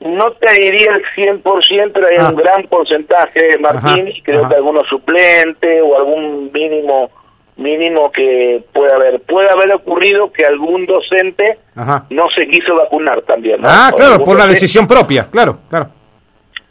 No 0.00 0.30
te 0.32 0.52
diría 0.60 0.92
el 0.92 1.02
100%, 1.16 1.90
pero 1.92 2.06
hay 2.06 2.14
Ah. 2.18 2.28
un 2.28 2.36
gran 2.36 2.62
porcentaje, 2.68 3.58
Martín, 3.58 3.80
Ajá, 3.90 3.98
y 4.10 4.22
creo 4.22 4.40
ajá. 4.40 4.48
que 4.50 4.54
algunos 4.54 4.86
suplentes 4.88 5.82
o 5.82 5.96
algún 5.96 6.52
mínimo 6.52 7.10
mínimo 7.58 8.10
que 8.12 8.64
puede 8.72 8.92
haber. 8.94 9.20
Puede 9.20 9.50
haber 9.50 9.72
ocurrido 9.72 10.32
que 10.32 10.46
algún 10.46 10.86
docente 10.86 11.58
Ajá. 11.76 12.06
no 12.10 12.30
se 12.30 12.46
quiso 12.48 12.74
vacunar 12.74 13.20
también. 13.22 13.60
¿no? 13.60 13.68
Ah, 13.68 13.90
O 13.92 13.96
claro, 13.96 14.18
por 14.24 14.34
una 14.36 14.44
docente- 14.44 14.54
decisión 14.54 14.86
propia, 14.86 15.26
claro, 15.30 15.58
claro. 15.68 15.88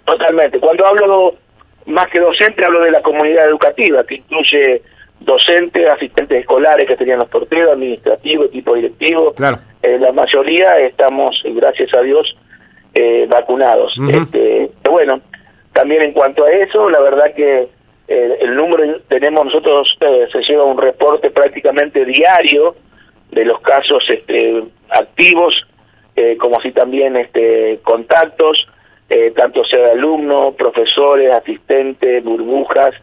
Totalmente. 0.06 0.60
Cuando 0.60 0.86
hablo 0.88 1.36
más 1.86 2.08
que 2.08 2.20
docente, 2.20 2.64
hablo 2.66 2.82
de 2.82 2.92
la 2.92 3.02
comunidad 3.02 3.46
educativa, 3.48 4.04
que 4.06 4.16
incluye 4.16 4.82
docentes, 5.20 5.86
asistentes 5.92 6.40
escolares 6.42 6.88
que 6.88 6.96
tenían 6.96 7.20
los 7.20 7.30
porteros, 7.30 7.74
administrativos, 7.74 8.48
equipo 8.48 8.76
directivo. 8.76 9.34
Claro. 9.34 9.60
Eh, 9.82 9.98
la 10.00 10.12
mayoría 10.12 10.78
estamos, 10.78 11.42
gracias 11.46 11.94
a 11.94 12.02
Dios, 12.02 12.36
eh, 12.94 13.28
vacunados. 13.30 13.94
Este, 14.10 14.72
bueno, 14.90 15.20
también 15.74 16.02
en 16.04 16.14
cuanto 16.14 16.44
a 16.46 16.50
eso, 16.50 16.90
la 16.90 17.02
verdad 17.02 17.34
que 17.36 17.68
eh, 18.08 18.38
el 18.42 18.56
número 18.56 19.00
tenemos 19.08 19.46
nosotros, 19.46 19.98
eh, 20.02 20.28
se 20.32 20.42
lleva 20.42 20.64
un 20.64 20.78
reporte 20.78 21.30
prácticamente 21.30 22.06
diario 22.06 22.76
de 23.32 23.44
los 23.46 23.60
casos 23.62 24.04
este, 24.10 24.64
activos, 24.90 25.66
eh, 26.16 26.38
como 26.38 26.58
así 26.60 26.72
también 26.72 27.16
este, 27.18 27.80
contactos. 27.84 28.68
eh, 29.10 29.32
tanto 29.36 29.64
sea 29.64 29.80
de 29.86 29.92
alumnos, 29.92 30.56
profesores, 30.56 31.32
asistentes, 31.32 32.22
burbujas. 32.24 32.94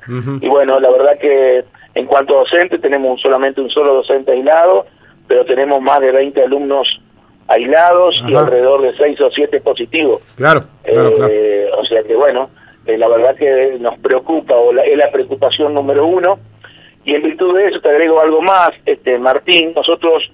Y 0.41 0.49
bueno, 0.49 0.79
la 0.79 0.91
verdad 0.91 1.19
que 1.19 1.65
en 1.95 2.07
cuanto 2.07 2.35
a 2.37 2.41
docentes 2.41 2.81
tenemos 2.81 3.21
solamente 3.23 3.61
un 3.63 3.71
solo 3.71 3.95
docente 3.95 4.33
aislado, 4.33 4.85
pero 5.27 5.45
tenemos 5.47 5.81
más 5.81 6.01
de 6.01 6.13
20 6.13 6.43
alumnos 6.43 7.01
aislados 7.49 8.23
y 8.29 8.35
alrededor 8.35 8.83
de 8.83 8.95
6 8.97 9.21
o 9.23 9.31
7 9.31 9.61
positivos. 9.61 10.23
Claro, 10.37 10.65
claro, 10.83 11.29
eh, 11.29 11.71
O 11.79 11.85
sea 11.87 12.03
que 12.03 12.15
bueno, 12.15 12.51
eh, 12.87 12.99
la 12.99 13.09
verdad 13.09 13.37
que 13.37 13.77
nos 13.81 13.99
preocupa, 13.99 14.55
o 14.55 14.73
es 14.73 14.97
la 14.97 15.11
preocupación 15.11 15.75
número 15.75 16.07
uno. 16.07 16.39
Y 17.05 17.15
en 17.15 17.23
virtud 17.23 17.57
de 17.57 17.69
eso 17.69 17.81
te 17.81 17.91
agrego 17.91 18.21
algo 18.21 18.41
más, 18.41 18.71
este 18.87 19.19
Martín, 19.19 19.73
nosotros 19.75 20.31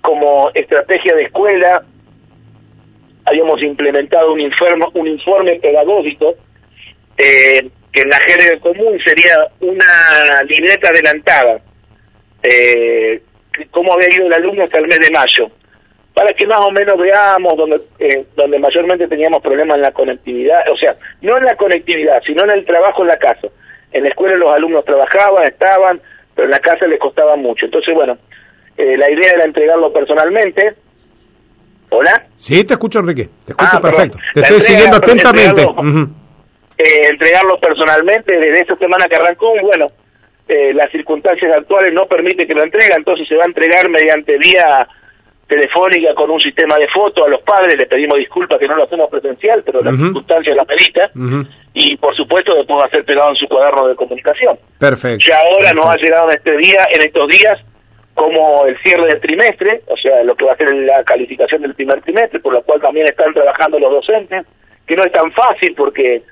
como 0.00 0.50
estrategia 0.54 1.14
de 1.14 1.24
escuela 1.24 1.84
habíamos 3.24 3.62
implementado 3.62 4.32
un 4.32 4.40
informe, 4.40 4.86
un 4.94 5.06
informe 5.06 5.60
pedagógico 5.60 6.34
eh, 7.16 7.68
que 7.92 8.02
en 8.02 8.08
la 8.08 8.18
jerga 8.20 8.58
común 8.60 8.98
sería 9.04 9.36
una 9.60 10.42
libreta 10.44 10.88
adelantada, 10.88 11.60
eh, 12.42 13.22
cómo 13.70 13.92
había 13.92 14.08
ido 14.14 14.26
el 14.26 14.32
alumno 14.32 14.64
hasta 14.64 14.78
el 14.78 14.86
mes 14.86 15.00
de 15.00 15.10
mayo, 15.10 15.50
para 16.20 16.34
que 16.34 16.46
más 16.46 16.60
o 16.60 16.70
menos 16.70 16.98
veamos 16.98 17.56
donde, 17.56 17.80
eh, 17.98 18.26
donde 18.36 18.58
mayormente 18.58 19.08
teníamos 19.08 19.40
problemas 19.40 19.78
en 19.78 19.82
la 19.84 19.92
conectividad, 19.92 20.58
o 20.70 20.76
sea, 20.76 20.94
no 21.22 21.38
en 21.38 21.44
la 21.44 21.56
conectividad, 21.56 22.22
sino 22.26 22.44
en 22.44 22.50
el 22.50 22.66
trabajo 22.66 23.00
en 23.00 23.08
la 23.08 23.16
casa. 23.16 23.48
En 23.90 24.02
la 24.02 24.10
escuela 24.10 24.36
los 24.36 24.52
alumnos 24.52 24.84
trabajaban, 24.84 25.44
estaban, 25.44 25.98
pero 26.34 26.44
en 26.44 26.50
la 26.50 26.58
casa 26.58 26.86
les 26.86 27.00
costaba 27.00 27.36
mucho. 27.36 27.64
Entonces, 27.64 27.94
bueno, 27.94 28.18
eh, 28.76 28.98
la 28.98 29.10
idea 29.10 29.30
era 29.30 29.44
entregarlo 29.44 29.90
personalmente, 29.94 30.74
¿Hola? 31.88 32.26
Sí, 32.36 32.64
te 32.64 32.74
escucho, 32.74 32.98
Enrique. 32.98 33.30
Te 33.46 33.52
escucho 33.52 33.78
ah, 33.78 33.80
perfecto. 33.80 34.18
Te 34.34 34.40
estoy 34.42 34.60
siguiendo 34.60 34.98
atentamente. 34.98 35.62
Eh, 35.62 37.08
entregarlo, 37.08 37.58
personalmente 37.58 38.36
desde 38.36 38.60
esta 38.60 38.76
semana 38.76 39.06
que 39.06 39.16
arrancó 39.16 39.56
y 39.56 39.60
bueno, 39.60 39.86
eh, 40.48 40.74
las 40.74 40.90
circunstancias 40.92 41.50
actuales 41.56 41.94
no 41.94 42.04
permiten 42.04 42.46
que 42.46 42.52
lo 42.52 42.62
entregue, 42.62 42.92
entonces 42.94 43.26
se 43.26 43.36
va 43.36 43.44
a 43.44 43.46
entregar 43.46 43.88
mediante 43.88 44.36
vía 44.36 44.86
telefónica 45.50 46.14
con 46.14 46.30
un 46.30 46.40
sistema 46.40 46.76
de 46.78 46.86
fotos 46.88 47.26
a 47.26 47.28
los 47.28 47.42
padres, 47.42 47.76
les 47.76 47.88
pedimos 47.88 48.18
disculpas 48.18 48.56
que 48.58 48.68
no 48.68 48.76
lo 48.76 48.84
hacemos 48.84 49.10
presencial, 49.10 49.62
pero 49.66 49.82
las 49.82 49.96
circunstancias 49.96 50.56
la 50.56 50.64
medita, 50.64 51.10
y 51.74 51.96
por 51.96 52.14
supuesto 52.16 52.54
después 52.54 52.78
va 52.78 52.86
a 52.86 52.90
ser 52.90 53.04
pegado 53.04 53.30
en 53.30 53.36
su 53.36 53.48
cuaderno 53.48 53.88
de 53.88 53.96
comunicación. 53.96 54.58
Perfecto. 54.78 55.24
Ya 55.28 55.38
ahora 55.38 55.72
nos 55.72 55.86
ha 55.86 55.96
llegado 55.96 56.30
en 56.30 56.38
este 56.38 56.56
día, 56.56 56.86
en 56.94 57.00
estos 57.02 57.28
días, 57.28 57.60
como 58.14 58.64
el 58.66 58.78
cierre 58.82 59.06
del 59.08 59.20
trimestre, 59.20 59.82
o 59.86 59.96
sea, 59.96 60.22
lo 60.22 60.36
que 60.36 60.44
va 60.44 60.52
a 60.52 60.56
ser 60.56 60.72
la 60.72 61.02
calificación 61.04 61.62
del 61.62 61.74
primer 61.74 62.00
trimestre, 62.02 62.38
por 62.38 62.52
lo 62.52 62.62
cual 62.62 62.80
también 62.80 63.06
están 63.06 63.34
trabajando 63.34 63.78
los 63.78 63.90
docentes, 63.90 64.46
que 64.86 64.94
no 64.94 65.04
es 65.04 65.12
tan 65.12 65.32
fácil 65.32 65.74
porque, 65.76 66.22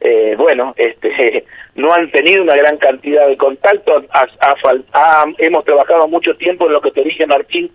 eh, 0.00 0.34
bueno, 0.38 0.72
este, 0.76 1.44
no 1.74 1.92
han 1.92 2.10
tenido 2.10 2.42
una 2.42 2.56
gran 2.56 2.78
cantidad 2.78 3.26
de 3.26 3.36
contacto, 3.36 4.02
hemos 5.38 5.64
trabajado 5.64 6.08
mucho 6.08 6.34
tiempo 6.36 6.66
en 6.66 6.72
lo 6.72 6.80
que 6.80 6.90
te 6.90 7.02
dije, 7.02 7.26
Martín, 7.26 7.70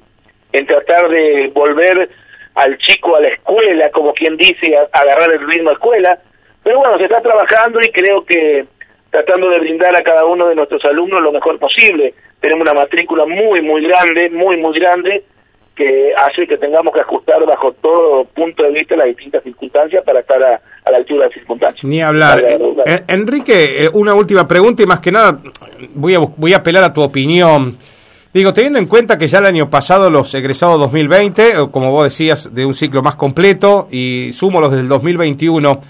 en 0.52 0.66
tratar 0.66 1.10
de 1.10 1.52
volver 1.54 2.10
al 2.56 2.78
chico 2.78 3.16
a 3.16 3.22
la 3.22 3.30
escuela, 3.30 3.90
como 3.92 4.14
quien 4.14 4.36
dice, 4.38 4.78
a, 4.78 5.00
agarrar 5.00 5.34
el 5.34 5.48
ritmo 5.48 5.70
de 5.70 5.76
escuela, 5.76 6.20
pero 6.64 6.80
bueno, 6.80 6.98
se 6.98 7.06
está 7.06 7.22
trabajando 7.22 7.80
y 7.82 7.90
creo 7.92 8.26
que 8.26 8.66
tratando 9.10 9.50
de 9.50 9.60
brindar 9.60 9.96
a 9.96 10.02
cada 10.02 10.26
uno 10.26 10.48
de 10.48 10.56
nuestros 10.56 10.84
alumnos 10.86 11.22
lo 11.22 11.32
mejor 11.32 11.58
posible 11.60 12.14
tenemos 12.40 12.62
una 12.62 12.74
matrícula 12.74 13.26
muy, 13.26 13.62
muy 13.62 13.84
grande, 13.88 14.30
muy, 14.30 14.58
muy 14.58 14.78
grande, 14.80 15.24
que 15.76 16.14
hace 16.16 16.48
que 16.48 16.58
tengamos 16.58 16.94
que 16.94 17.02
ajustar 17.02 17.46
bajo 17.46 17.72
todo 17.74 18.26
punto 18.26 18.64
de 18.64 18.72
vista 18.72 18.96
las 18.96 19.08
distintas 19.08 19.44
circunstancias 19.44 20.04
para 20.04 20.22
estar 20.22 20.42
a, 20.44 20.62
la 20.90 20.98
altura 20.98 21.24
de 21.24 21.26
las 21.28 21.34
circunstancias. 21.34 21.84
Ni 21.84 22.02
hablar. 22.02 22.40
Eh, 22.40 23.04
Enrique, 23.08 23.84
eh, 23.84 23.90
una 23.94 24.14
última 24.14 24.48
pregunta 24.48 24.82
y 24.84 24.86
más 24.86 25.00
que 25.00 25.12
nada 25.12 25.40
voy 25.94 26.16
a, 26.16 26.20
voy 26.20 26.54
a 26.54 26.58
apelar 26.58 26.84
a 26.84 26.94
tu 26.94 27.02
opinión. 27.02 27.78
Digo, 28.34 28.54
teniendo 28.54 28.80
en 28.80 28.86
cuenta 28.88 29.18
que 29.18 29.28
ya 29.28 29.40
el 29.40 29.46
año 29.46 29.70
pasado 29.70 30.10
los 30.10 30.34
egresados 30.34 30.80
2020, 30.80 31.50
eh, 31.50 31.54
como 31.72 31.92
vos 31.92 32.04
decías, 32.04 32.54
de 32.54 32.66
un 32.66 32.74
ciclo 32.74 33.02
más 33.02 33.16
completo, 33.16 33.88
y 33.92 34.32
sumo 34.34 34.60
los 34.60 34.72
del 34.72 34.88
2021, 34.88 35.82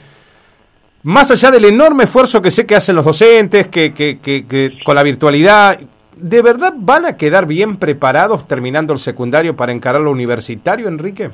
más 1.03 1.31
allá 1.31 1.51
del 1.51 1.65
enorme 1.65 2.05
esfuerzo 2.05 2.41
que 2.41 2.51
sé 2.51 2.65
que 2.65 2.75
hacen 2.75 2.95
los 2.95 3.05
docentes, 3.05 3.67
que, 3.67 3.93
que, 3.93 4.19
que 4.19 4.79
con 4.83 4.95
la 4.95 5.03
virtualidad, 5.03 5.79
¿De 6.19 6.41
verdad 6.41 6.73
van 6.75 7.05
a 7.05 7.15
quedar 7.15 7.45
bien 7.45 7.77
preparados 7.77 8.47
terminando 8.47 8.91
el 8.91 8.99
secundario 8.99 9.55
para 9.55 9.71
encarar 9.71 10.01
lo 10.01 10.09
universitario, 10.09 10.87
Enrique? 10.87 11.29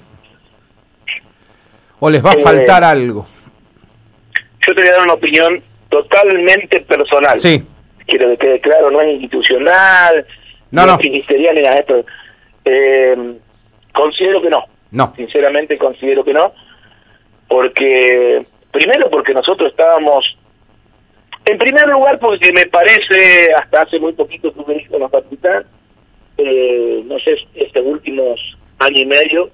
¿O 2.00 2.10
les 2.10 2.24
va 2.24 2.32
a 2.32 2.34
eh, 2.34 2.44
faltar 2.44 2.84
algo? 2.84 3.26
Yo 4.68 4.76
te 4.76 4.82
voy 4.82 4.90
a 4.90 4.94
dar 4.94 5.04
una 5.04 5.14
opinión 5.14 5.64
totalmente 5.90 6.82
personal. 6.82 7.40
Sí. 7.40 7.64
Quiero 8.06 8.32
que 8.32 8.38
quede 8.38 8.60
claro, 8.60 8.92
no 8.92 9.00
es 9.00 9.14
institucional, 9.14 10.26
no, 10.74 10.86
no. 10.86 10.98
ministerial 10.98 11.56
ni 11.56 11.62
nada 11.62 11.76
de 11.76 11.82
esto. 11.82 12.06
Eh, 12.66 13.38
considero 13.94 14.42
que 14.42 14.50
no. 14.50 14.66
No. 14.92 15.14
Sinceramente 15.16 15.78
considero 15.78 16.24
que 16.24 16.34
no. 16.34 16.54
Porque, 17.48 18.46
primero 18.72 19.10
porque 19.10 19.34
nosotros 19.34 19.72
estábamos 19.72 20.38
en 21.46 21.58
primer 21.58 21.88
lugar, 21.90 22.20
porque 22.20 22.52
me 22.54 22.66
parece, 22.68 23.52
hasta 23.54 23.82
hace 23.82 24.00
muy 24.00 24.14
poquito 24.14 24.52
tuve 24.52 24.88
en 24.90 25.00
la 25.00 25.10
facultad, 25.10 25.64
eh, 26.38 27.04
no 27.06 27.20
sé, 27.20 27.36
estos 27.56 27.86
últimos 27.86 28.40
año 28.80 29.02
y 29.02 29.06
medio, 29.06 29.50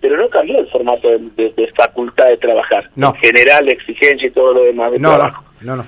pero 0.00 0.16
no 0.16 0.28
cambió 0.28 0.60
el 0.60 0.68
formato 0.68 1.08
de, 1.08 1.72
facultad 1.76 2.26
de 2.26 2.36
trabajar. 2.36 2.90
No. 2.94 3.08
En 3.08 3.14
general, 3.16 3.68
exigencia 3.68 4.28
y 4.28 4.30
todo 4.30 4.54
lo 4.54 4.64
demás 4.64 4.92
de 4.92 5.00
no, 5.00 5.08
trabajo. 5.14 5.44
No, 5.60 5.76
no, 5.76 5.84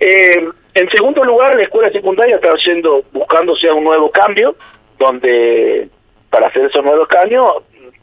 eh, 0.00 0.48
en 0.74 0.88
segundo 0.90 1.24
lugar, 1.24 1.54
la 1.54 1.62
escuela 1.62 1.90
secundaria 1.90 2.36
está 2.36 2.50
haciendo, 2.50 3.04
buscándose 3.12 3.68
a 3.68 3.74
un 3.74 3.84
nuevo 3.84 4.10
cambio, 4.10 4.56
donde 4.98 5.88
para 6.30 6.48
hacer 6.48 6.64
esos 6.64 6.84
nuevos 6.84 7.06
cambios 7.08 7.46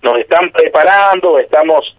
nos 0.01 0.17
están 0.17 0.49
preparando, 0.51 1.37
estamos 1.37 1.95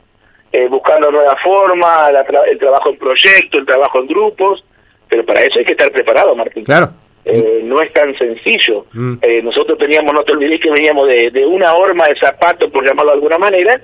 eh, 0.50 0.66
buscando 0.68 1.10
nuevas 1.10 1.36
formas, 1.42 2.10
el 2.50 2.58
trabajo 2.58 2.90
en 2.90 2.98
proyectos, 2.98 3.60
el 3.60 3.66
trabajo 3.66 4.00
en 4.00 4.06
grupos, 4.06 4.64
pero 5.08 5.24
para 5.24 5.42
eso 5.42 5.58
hay 5.58 5.64
que 5.64 5.72
estar 5.72 5.90
preparado, 5.92 6.34
Martín. 6.34 6.64
Claro. 6.64 6.90
Eh, 7.24 7.60
no 7.62 7.80
es 7.80 7.92
tan 7.92 8.16
sencillo. 8.18 8.86
Mm. 8.92 9.14
Eh, 9.22 9.42
nosotros 9.42 9.78
teníamos, 9.78 10.12
no 10.12 10.24
te 10.24 10.32
olvides 10.32 10.60
que 10.60 10.70
veníamos 10.70 11.06
de, 11.06 11.46
una 11.46 11.74
horma 11.74 12.06
de 12.06 12.16
zapatos, 12.16 12.70
por 12.70 12.84
llamarlo 12.84 13.12
de 13.12 13.16
alguna 13.16 13.38
manera, 13.38 13.80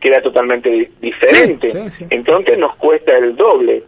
que 0.00 0.08
era 0.08 0.20
totalmente 0.20 0.90
diferente. 1.00 1.72
Entonces 2.10 2.58
nos 2.58 2.76
cuesta 2.76 3.16
el 3.16 3.34
doble. 3.36 3.84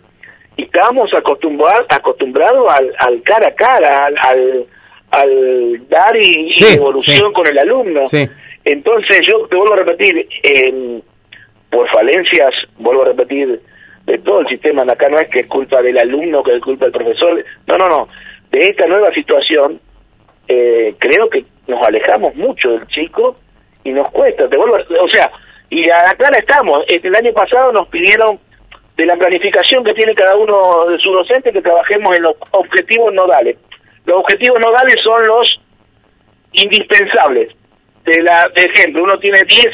Y 0.57 0.65
estábamos 0.65 1.13
acostumbrados 1.15 1.87
acostumbrado 1.89 2.71
al, 2.71 2.95
al 2.99 3.23
cara 3.23 3.49
a 3.49 3.55
cara, 3.55 4.07
al, 4.07 4.67
al, 5.11 5.89
dar 5.89 6.17
y, 6.17 6.53
evolución 6.75 7.33
con 7.33 7.47
el 7.47 7.59
alumno. 7.59 8.03
Entonces 8.65 9.21
yo 9.27 9.47
te 9.49 9.57
vuelvo 9.57 9.75
a 9.75 9.79
repetir, 9.79 10.27
en 10.43 11.03
por 11.71 11.89
falencias, 11.91 12.55
vuelvo 12.79 13.03
a 13.03 13.07
repetir, 13.07 13.61
de 14.07 14.19
todo 14.19 14.41
el 14.41 14.49
sistema, 14.49 14.83
acá 14.83 15.09
no 15.09 15.19
es 15.19 15.29
que 15.29 15.41
es 15.41 15.47
culpa 15.47 15.83
del 15.83 15.99
alumno, 15.99 16.43
que 16.43 16.55
es 16.55 16.63
culpa 16.63 16.85
del 16.85 16.93
profesor, 16.93 17.45
no, 17.67 17.79
no, 17.79 17.89
no, 17.89 18.09
de 18.51 18.59
esta 18.61 18.87
nueva 18.87 19.11
situación, 19.13 19.81
eh, 20.47 20.95
creo 20.99 21.29
que 21.31 21.45
nos 21.67 21.83
alejamos 21.83 22.37
mucho 22.37 22.71
del 22.71 22.87
chico 22.89 23.35
y 23.83 23.91
nos 23.93 24.09
cuesta, 24.11 24.49
te 24.49 24.57
vuelvo 24.57 24.77
o 24.77 25.09
sea, 25.09 25.31
y 25.71 25.89
acá 25.91 26.29
estamos, 26.39 26.85
el 26.87 27.17
año 27.17 27.33
pasado 27.33 27.73
nos 27.73 27.89
pidieron 27.89 28.39
de 28.97 29.07
la 29.07 29.17
planificación 29.17 29.85
que 29.85 29.95
tiene 29.95 30.15
cada 30.15 30.37
uno 30.37 30.87
de 30.87 30.99
sus 30.99 31.13
docentes 31.13 31.53
que 31.53 31.63
trabajemos 31.63 32.17
en 32.17 32.23
los 32.23 32.37
objetivos 32.53 33.13
nodales. 33.13 33.57
Los 34.05 34.19
objetivos 34.19 34.61
nodales 34.61 34.97
son 35.03 35.27
los 35.27 35.61
indispensables. 36.53 37.55
De 38.05 38.23
la 38.23 38.49
de 38.55 38.63
ejemplo, 38.63 39.03
uno 39.03 39.19
tiene 39.19 39.43
10 39.43 39.67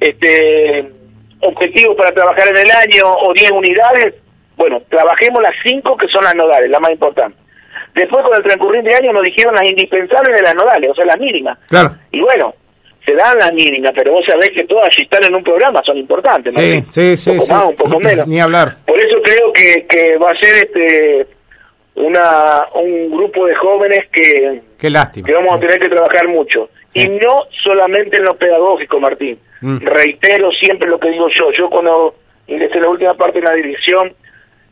este 0.00 0.90
objetivos 1.40 1.96
para 1.96 2.12
trabajar 2.12 2.48
en 2.48 2.56
el 2.56 2.70
año 2.70 3.12
o 3.22 3.32
10 3.32 3.50
unidades, 3.52 4.14
bueno, 4.56 4.80
trabajemos 4.88 5.42
las 5.42 5.52
5 5.64 5.96
que 5.96 6.08
son 6.08 6.24
las 6.24 6.34
nodales, 6.34 6.70
las 6.70 6.80
más 6.80 6.90
importantes. 6.90 7.38
Después, 7.94 8.24
con 8.24 8.34
el 8.34 8.42
transcurrir 8.42 8.82
de 8.82 8.94
año, 8.94 9.12
nos 9.12 9.22
dijeron 9.22 9.54
las 9.54 9.68
indispensables 9.68 10.36
de 10.36 10.42
las 10.42 10.54
nodales, 10.54 10.90
o 10.90 10.94
sea, 10.94 11.04
las 11.04 11.18
mínimas. 11.18 11.58
Claro. 11.68 11.94
Y 12.10 12.20
bueno, 12.20 12.54
se 13.06 13.14
dan 13.14 13.38
las 13.38 13.52
mínimas, 13.52 13.92
pero 13.94 14.12
vos 14.12 14.24
sabés 14.26 14.50
que 14.50 14.64
todas, 14.64 14.88
si 14.94 15.02
están 15.02 15.24
en 15.24 15.34
un 15.34 15.42
programa, 15.44 15.82
son 15.84 15.98
importantes. 15.98 16.56
¿no? 16.56 16.62
Sí, 16.62 16.82
sí, 16.82 17.16
sí. 17.16 17.30
Un 17.30 17.38
poco 17.38 17.52
más, 17.54 17.64
un 17.66 17.76
poco 17.76 18.00
menos. 18.00 18.26
Ni 18.26 18.40
hablar. 18.40 18.76
Por 18.86 18.98
eso 18.98 19.18
creo 19.22 19.52
que, 19.52 19.86
que 19.86 20.16
va 20.16 20.30
a 20.30 20.36
ser 20.36 20.66
este 20.66 21.26
una 21.96 22.66
un 22.74 23.10
grupo 23.10 23.46
de 23.46 23.54
jóvenes 23.54 24.00
que, 24.10 24.62
Qué 24.78 24.90
lástima. 24.90 25.26
que 25.26 25.34
vamos 25.34 25.54
a 25.54 25.60
tener 25.60 25.78
que 25.78 25.88
trabajar 25.88 26.26
mucho. 26.28 26.70
Y 26.92 27.08
no 27.08 27.44
solamente 27.62 28.16
en 28.18 28.24
lo 28.24 28.36
pedagógico, 28.36 29.00
Martín. 29.00 29.38
Mm. 29.60 29.78
Reitero 29.80 30.50
siempre 30.52 30.88
lo 30.88 30.98
que 30.98 31.10
digo 31.10 31.28
yo. 31.28 31.50
Yo 31.52 31.68
cuando 31.68 32.14
ingresé 32.46 32.80
la 32.80 32.88
última 32.88 33.14
parte 33.14 33.38
en 33.38 33.44
la 33.44 33.52
dirección, 33.52 34.14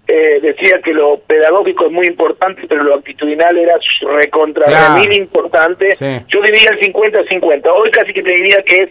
eh, 0.06 0.40
decía 0.40 0.80
que 0.82 0.92
lo 0.92 1.18
pedagógico 1.18 1.86
es 1.86 1.92
muy 1.92 2.06
importante, 2.06 2.62
pero 2.68 2.82
lo 2.82 2.96
actitudinal 2.96 3.56
era 3.56 3.74
recontra 4.18 4.66
importante. 5.12 5.94
Yo 6.28 6.42
diría 6.42 6.70
el 6.70 6.80
50-50. 6.92 7.70
Hoy 7.72 7.90
casi 7.90 8.12
que 8.12 8.22
te 8.22 8.34
diría 8.34 8.56
que 8.66 8.78
es 8.78 8.90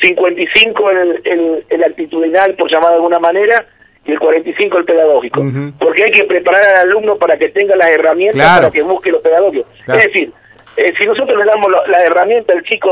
55 0.00 0.90
el, 0.90 1.20
el, 1.24 1.64
el 1.68 1.84
actitudinal, 1.84 2.54
por 2.54 2.70
llamar 2.70 2.90
de 2.90 2.96
alguna 2.96 3.18
manera, 3.18 3.64
y 4.04 4.12
el 4.12 4.18
45 4.18 4.78
el 4.78 4.84
pedagógico. 4.84 5.44
Porque 5.78 6.04
hay 6.04 6.10
que 6.10 6.24
preparar 6.24 6.64
al 6.64 6.88
alumno 6.88 7.16
para 7.16 7.36
que 7.36 7.50
tenga 7.50 7.76
las 7.76 7.90
herramientas 7.90 8.58
para 8.58 8.70
que 8.70 8.82
busque 8.82 9.10
los 9.10 9.22
pedagógicos. 9.22 9.72
Es 9.86 10.04
decir, 10.04 10.32
eh, 10.76 10.92
si 10.98 11.06
nosotros 11.06 11.38
le 11.38 11.44
damos 11.44 11.70
la 11.88 12.04
herramienta, 12.04 12.52
el 12.52 12.62
chico 12.64 12.90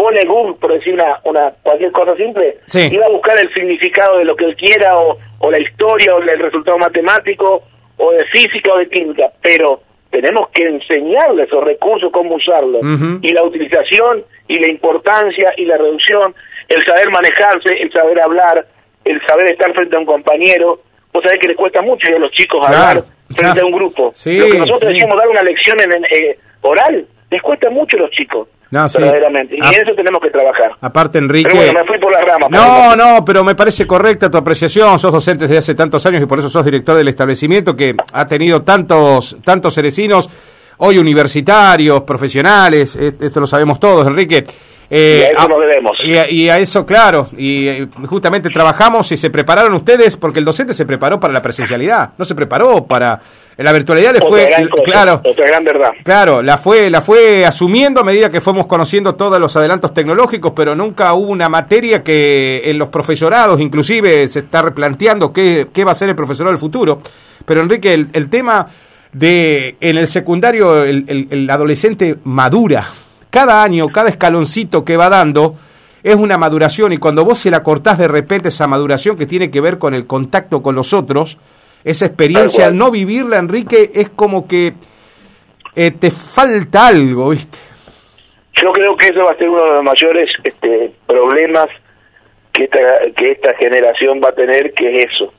pone 0.00 0.24
Google, 0.24 0.54
por 0.54 0.72
decir 0.72 0.94
una, 0.94 1.20
una 1.24 1.52
cualquier 1.62 1.92
cosa 1.92 2.16
simple, 2.16 2.56
y 2.74 2.96
va 2.96 3.04
a 3.04 3.10
buscar 3.10 3.38
el 3.38 3.52
significado 3.52 4.16
de 4.16 4.24
lo 4.24 4.34
que 4.34 4.46
él 4.46 4.56
quiera, 4.56 4.98
o, 4.98 5.18
o 5.40 5.50
la 5.50 5.60
historia, 5.60 6.14
o 6.14 6.22
el 6.22 6.38
resultado 6.38 6.78
matemático, 6.78 7.62
o 7.98 8.12
de 8.12 8.24
física 8.26 8.72
o 8.72 8.78
de 8.78 8.88
química, 8.88 9.30
pero 9.42 9.82
tenemos 10.10 10.48
que 10.54 10.66
enseñarle 10.66 11.42
esos 11.42 11.62
recursos, 11.62 12.10
cómo 12.10 12.36
usarlos, 12.36 12.80
y 13.20 13.28
la 13.32 13.42
utilización, 13.42 14.24
y 14.48 14.58
la 14.58 14.68
importancia, 14.68 15.52
y 15.58 15.66
la 15.66 15.76
reducción, 15.76 16.34
el 16.66 16.82
saber 16.86 17.10
manejarse, 17.10 17.74
el 17.78 17.92
saber 17.92 18.22
hablar, 18.22 18.66
el 19.04 19.20
saber 19.26 19.48
estar 19.48 19.72
frente 19.74 19.96
a 19.96 19.98
un 19.98 20.06
compañero. 20.06 20.80
Vos 21.12 21.22
sabés 21.22 21.38
que 21.40 21.48
les 21.48 21.56
cuesta 21.58 21.82
mucho 21.82 22.08
a 22.08 22.18
los 22.18 22.30
chicos 22.32 22.66
hablar 22.66 23.04
frente 23.28 23.60
a 23.60 23.64
un 23.66 23.72
grupo. 23.72 24.12
Lo 24.24 24.46
que 24.46 24.58
nosotros 24.58 24.92
decíamos 24.92 25.18
dar 25.18 25.28
una 25.28 25.42
lección 25.42 25.76
en, 25.80 26.04
eh, 26.04 26.38
oral, 26.62 27.06
les 27.30 27.42
cuesta 27.42 27.68
mucho 27.68 27.98
a 27.98 28.00
los 28.00 28.10
chicos. 28.12 28.48
No, 28.70 28.86
verdaderamente. 28.86 29.56
Y 29.56 29.74
en 29.74 29.82
eso 29.82 29.94
tenemos 29.96 30.20
que 30.22 30.30
trabajar. 30.30 30.72
Aparte, 30.80 31.18
Enrique. 31.18 31.48
Pero 31.50 31.64
bueno, 31.64 31.80
me 31.80 31.86
fui 31.86 31.98
por. 31.98 32.50
No, 32.50 32.94
no, 32.94 33.24
pero 33.24 33.42
me 33.42 33.54
parece 33.54 33.86
correcta 33.86 34.30
tu 34.30 34.38
apreciación. 34.38 34.98
Sos 34.98 35.12
docente 35.12 35.44
desde 35.44 35.58
hace 35.58 35.74
tantos 35.74 36.06
años 36.06 36.22
y 36.22 36.26
por 36.26 36.38
eso 36.38 36.48
sos 36.48 36.64
director 36.64 36.96
del 36.96 37.08
establecimiento 37.08 37.74
que 37.74 37.96
ha 38.12 38.26
tenido 38.26 38.62
tantos, 38.62 39.36
tantos 39.44 39.74
cerecinos, 39.74 40.30
hoy 40.78 40.98
universitarios, 40.98 42.02
profesionales. 42.02 42.94
Esto 42.94 43.40
lo 43.40 43.46
sabemos 43.46 43.80
todos, 43.80 44.06
Enrique. 44.06 44.44
Eh, 44.88 45.20
y 45.20 45.24
a 45.24 45.30
eso 45.30 45.48
nos 45.48 45.60
debemos. 45.60 45.98
Y 46.04 46.48
a, 46.48 46.58
eso, 46.58 46.84
claro, 46.84 47.28
y 47.36 47.68
eh, 47.68 47.88
justamente 48.06 48.50
trabajamos 48.50 49.10
y 49.12 49.16
se 49.16 49.30
prepararon 49.30 49.72
ustedes, 49.74 50.16
porque 50.16 50.40
el 50.40 50.44
docente 50.44 50.74
se 50.74 50.84
preparó 50.84 51.20
para 51.20 51.32
la 51.32 51.40
presencialidad, 51.40 52.10
no 52.18 52.24
se 52.24 52.34
preparó 52.34 52.84
para 52.86 53.20
la 53.56 53.72
virtualidad 53.72 54.14
le 54.14 54.20
fue 54.20 54.50
claro. 54.84 55.20
otra 55.24 55.46
gran 55.46 55.64
verdad. 55.64 55.90
Claro 56.02 56.42
la 56.42 56.58
fue 56.58 56.88
la 56.90 57.02
fue 57.02 57.44
asumiendo 57.44 58.00
a 58.00 58.04
medida 58.04 58.30
que 58.30 58.40
fuimos 58.40 58.66
conociendo 58.66 59.14
todos 59.14 59.38
los 59.38 59.54
adelantos 59.56 59.92
tecnológicos 59.92 60.52
pero 60.56 60.74
nunca 60.74 61.12
hubo 61.14 61.30
una 61.30 61.48
materia 61.48 62.02
que 62.02 62.62
en 62.64 62.78
los 62.78 62.88
profesorados 62.88 63.60
inclusive 63.60 64.26
se 64.28 64.40
está 64.40 64.62
replanteando 64.62 65.32
qué, 65.32 65.68
qué 65.72 65.84
va 65.84 65.92
a 65.92 65.94
ser 65.94 66.08
el 66.08 66.16
profesorado 66.16 66.52
del 66.52 66.60
futuro. 66.60 67.00
Pero 67.44 67.60
Enrique 67.60 67.94
el, 67.94 68.08
el 68.12 68.28
tema 68.28 68.66
de 69.12 69.76
en 69.80 69.98
el 69.98 70.06
secundario 70.06 70.84
el, 70.84 71.28
el 71.30 71.50
adolescente 71.50 72.16
madura. 72.24 72.86
Cada 73.30 73.62
año, 73.62 73.88
cada 73.88 74.08
escaloncito 74.08 74.84
que 74.84 74.96
va 74.96 75.08
dando 75.08 75.54
es 76.02 76.16
una 76.16 76.38
maduración 76.38 76.92
y 76.92 76.98
cuando 76.98 77.24
vos 77.24 77.38
se 77.38 77.50
la 77.50 77.62
cortás 77.62 77.98
de 77.98 78.08
repente 78.08 78.48
esa 78.48 78.66
maduración 78.66 79.16
que 79.16 79.26
tiene 79.26 79.50
que 79.50 79.60
ver 79.60 79.78
con 79.78 79.94
el 79.94 80.06
contacto 80.06 80.62
con 80.62 80.74
los 80.74 80.92
otros, 80.92 81.38
esa 81.84 82.06
experiencia, 82.06 82.66
al 82.66 82.76
no 82.76 82.90
vivirla, 82.90 83.38
Enrique, 83.38 83.90
es 83.94 84.10
como 84.10 84.46
que 84.46 84.74
eh, 85.74 85.90
te 85.92 86.10
falta 86.10 86.88
algo, 86.88 87.30
¿viste? 87.30 87.58
Yo 88.60 88.72
creo 88.72 88.96
que 88.96 89.06
eso 89.06 89.24
va 89.24 89.32
a 89.32 89.36
ser 89.36 89.48
uno 89.48 89.62
de 89.62 89.70
los 89.70 89.84
mayores 89.84 90.30
este, 90.44 90.92
problemas 91.06 91.68
que 92.52 92.64
esta, 92.64 92.78
que 93.16 93.32
esta 93.32 93.54
generación 93.56 94.20
va 94.22 94.30
a 94.30 94.34
tener, 94.34 94.72
que 94.74 94.98
es 94.98 95.06
eso, 95.12 95.32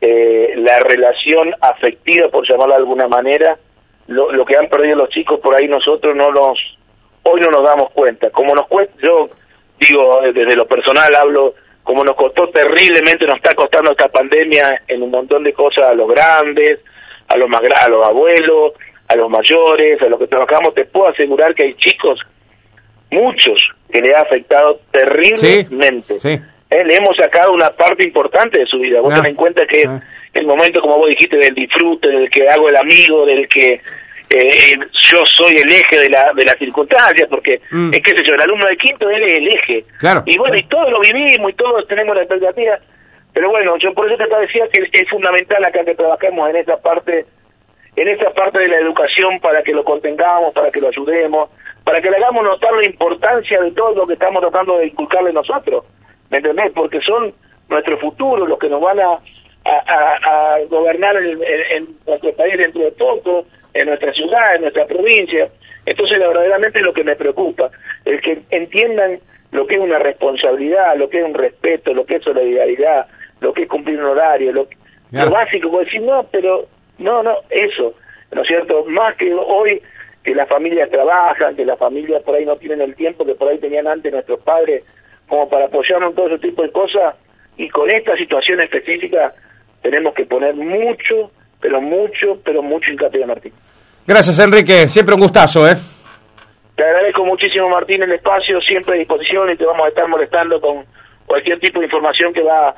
eh, 0.00 0.54
la 0.56 0.78
relación 0.80 1.52
afectiva, 1.60 2.28
por 2.28 2.48
llamarla 2.48 2.76
de 2.76 2.80
alguna 2.82 3.08
manera, 3.08 3.58
lo, 4.06 4.32
lo 4.32 4.44
que 4.44 4.56
han 4.56 4.68
perdido 4.68 4.96
los 4.96 5.10
chicos 5.10 5.38
por 5.40 5.54
ahí 5.54 5.68
nosotros 5.68 6.16
no 6.16 6.30
nos 6.32 6.58
hoy 7.22 7.40
no 7.40 7.50
nos 7.50 7.62
damos 7.62 7.90
cuenta. 7.92 8.30
Como 8.30 8.54
nos 8.54 8.66
cuesta, 8.66 8.94
yo 9.02 9.28
digo 9.78 10.20
desde 10.22 10.56
lo 10.56 10.66
personal 10.66 11.14
hablo, 11.14 11.54
como 11.82 12.04
nos 12.04 12.14
costó 12.14 12.46
terriblemente, 12.48 13.26
nos 13.26 13.36
está 13.36 13.54
costando 13.54 13.90
esta 13.90 14.08
pandemia 14.08 14.82
en 14.86 15.02
un 15.02 15.10
montón 15.10 15.42
de 15.42 15.52
cosas 15.52 15.90
a 15.90 15.94
los 15.94 16.08
grandes, 16.08 16.80
a 17.28 17.36
los 17.36 17.48
más 17.48 17.60
a 17.60 17.88
los 17.88 18.04
abuelos, 18.04 18.72
a 19.08 19.16
los 19.16 19.30
mayores, 19.30 20.00
a 20.00 20.06
los 20.06 20.18
que 20.18 20.26
trabajamos, 20.26 20.74
te 20.74 20.84
puedo 20.84 21.08
asegurar 21.08 21.54
que 21.54 21.64
hay 21.64 21.74
chicos, 21.74 22.20
muchos, 23.10 23.60
que 23.90 24.00
le 24.00 24.14
ha 24.14 24.20
afectado 24.20 24.80
terriblemente. 24.90 26.16
Eh, 26.24 26.84
le 26.84 26.96
hemos 26.96 27.16
sacado 27.16 27.52
una 27.52 27.70
parte 27.70 28.04
importante 28.04 28.60
de 28.60 28.66
su 28.66 28.78
vida. 28.78 29.00
Vos 29.00 29.12
ah. 29.12 29.20
ten 29.20 29.32
en 29.32 29.36
cuenta 29.36 29.66
que 29.66 29.84
ah. 29.86 30.00
el 30.32 30.46
momento, 30.46 30.80
como 30.80 30.96
vos 30.96 31.08
dijiste, 31.08 31.36
del 31.36 31.54
disfrute, 31.54 32.08
del 32.08 32.30
que 32.30 32.48
hago 32.48 32.68
el 32.68 32.76
amigo, 32.76 33.26
del 33.26 33.46
que 33.48 33.80
eh, 34.32 34.78
yo 35.10 35.24
soy 35.26 35.52
el 35.52 35.70
eje 35.70 35.98
de 35.98 36.08
la, 36.08 36.32
de 36.34 36.44
la 36.44 36.52
circunstancia, 36.54 37.26
porque 37.28 37.60
mm. 37.70 37.90
es 37.92 38.00
que 38.00 38.10
sé 38.12 38.24
yo, 38.24 38.34
el 38.34 38.40
alumno 38.40 38.66
de 38.66 38.76
quinto, 38.76 39.08
él 39.10 39.22
es 39.22 39.38
el 39.38 39.48
eje. 39.48 39.84
Claro. 39.98 40.22
Y 40.26 40.38
bueno, 40.38 40.56
y 40.56 40.62
todos 40.64 40.90
lo 40.90 41.00
vivimos 41.00 41.50
y 41.50 41.54
todos 41.54 41.86
tenemos 41.86 42.16
la 42.16 42.22
expectativa. 42.22 42.78
Pero 43.32 43.50
bueno, 43.50 43.76
yo 43.78 43.94
por 43.94 44.10
eso 44.10 44.22
te 44.22 44.40
decía 44.40 44.68
que 44.70 45.00
es 45.00 45.08
fundamental 45.08 45.64
acá 45.64 45.84
que 45.84 45.94
trabajemos 45.94 46.50
en 46.50 46.56
esa 46.56 46.76
parte 46.76 47.26
en 47.96 48.08
esa 48.08 48.30
parte 48.30 48.58
de 48.58 48.68
la 48.68 48.78
educación 48.78 49.38
para 49.40 49.62
que 49.62 49.72
lo 49.72 49.84
contengamos, 49.84 50.54
para 50.54 50.70
que 50.70 50.80
lo 50.80 50.88
ayudemos, 50.88 51.50
para 51.84 52.00
que 52.00 52.10
le 52.10 52.16
hagamos 52.16 52.44
notar 52.44 52.72
la 52.72 52.86
importancia 52.86 53.60
de 53.60 53.70
todo 53.72 53.94
lo 53.94 54.06
que 54.06 54.14
estamos 54.14 54.40
tratando 54.40 54.78
de 54.78 54.86
inculcarle 54.86 55.32
nosotros, 55.32 55.84
¿me 56.30 56.38
entendés? 56.38 56.72
Porque 56.74 57.00
son 57.02 57.34
nuestro 57.68 57.98
futuro, 57.98 58.46
los 58.46 58.58
que 58.58 58.68
nos 58.68 58.80
van 58.80 59.00
a, 59.00 59.18
a, 59.64 60.58
gobernar 60.68 61.16
en, 61.16 61.40
en, 61.42 61.88
nuestro 62.06 62.32
país 62.34 62.56
dentro 62.58 62.82
de 62.82 62.92
poco, 62.92 63.46
en 63.74 63.86
nuestra 63.86 64.12
ciudad, 64.12 64.54
en 64.54 64.62
nuestra 64.62 64.86
provincia. 64.86 65.48
Entonces, 65.86 66.18
verdaderamente 66.18 66.80
lo 66.80 66.92
que 66.92 67.04
me 67.04 67.16
preocupa 67.16 67.70
es 68.04 68.20
que 68.20 68.42
entiendan 68.50 69.18
lo 69.50 69.66
que 69.66 69.74
es 69.74 69.80
una 69.80 69.98
responsabilidad, 69.98 70.96
lo 70.96 71.08
que 71.08 71.20
es 71.20 71.24
un 71.24 71.34
respeto, 71.34 71.92
lo 71.92 72.06
que 72.06 72.16
es 72.16 72.24
solidaridad, 72.24 73.06
lo 73.40 73.52
que 73.52 73.62
es 73.62 73.68
cumplir 73.68 73.98
un 73.98 74.06
horario, 74.06 74.52
lo, 74.52 74.68
lo 75.10 75.30
básico, 75.30 75.68
como 75.68 75.80
decir, 75.80 76.02
no, 76.02 76.26
pero 76.30 76.66
no, 76.98 77.22
no, 77.22 77.36
eso, 77.50 77.94
¿no 78.32 78.42
es 78.42 78.48
cierto? 78.48 78.84
Más 78.86 79.14
que 79.16 79.32
hoy 79.34 79.82
que 80.22 80.34
las 80.34 80.48
familias 80.48 80.88
trabajan, 80.88 81.56
que 81.56 81.66
las 81.66 81.78
familias 81.78 82.22
por 82.22 82.36
ahí 82.36 82.46
no 82.46 82.56
tienen 82.56 82.80
el 82.80 82.94
tiempo 82.94 83.24
que 83.24 83.34
por 83.34 83.48
ahí 83.48 83.58
tenían 83.58 83.88
antes 83.88 84.12
nuestros 84.12 84.40
padres 84.40 84.84
como 85.28 85.48
para 85.48 85.66
apoyarnos 85.66 86.10
en 86.10 86.16
todo 86.16 86.26
ese 86.28 86.38
tipo 86.38 86.62
de 86.62 86.70
cosas, 86.70 87.14
y 87.56 87.68
con 87.68 87.90
esta 87.90 88.16
situación 88.16 88.60
específica 88.60 89.34
tenemos 89.82 90.14
que 90.14 90.24
poner 90.24 90.54
mucho, 90.54 91.30
pero 91.60 91.80
mucho, 91.80 92.38
pero 92.44 92.62
mucho 92.62 92.90
hincapié, 92.90 93.26
Martín. 93.26 93.52
Gracias, 94.06 94.38
Enrique. 94.38 94.88
Siempre 94.88 95.14
un 95.14 95.20
gustazo, 95.20 95.68
¿eh? 95.68 95.76
Te 96.74 96.84
agradezco 96.84 97.24
muchísimo, 97.24 97.68
Martín, 97.68 98.02
el 98.02 98.12
espacio, 98.12 98.60
siempre 98.60 98.94
a 98.94 98.98
disposición 98.98 99.50
y 99.50 99.56
te 99.56 99.64
vamos 99.64 99.84
a 99.84 99.88
estar 99.88 100.08
molestando 100.08 100.60
con 100.60 100.84
cualquier 101.26 101.60
tipo 101.60 101.80
de 101.80 101.86
información 101.86 102.32
que 102.32 102.42
va 102.42 102.74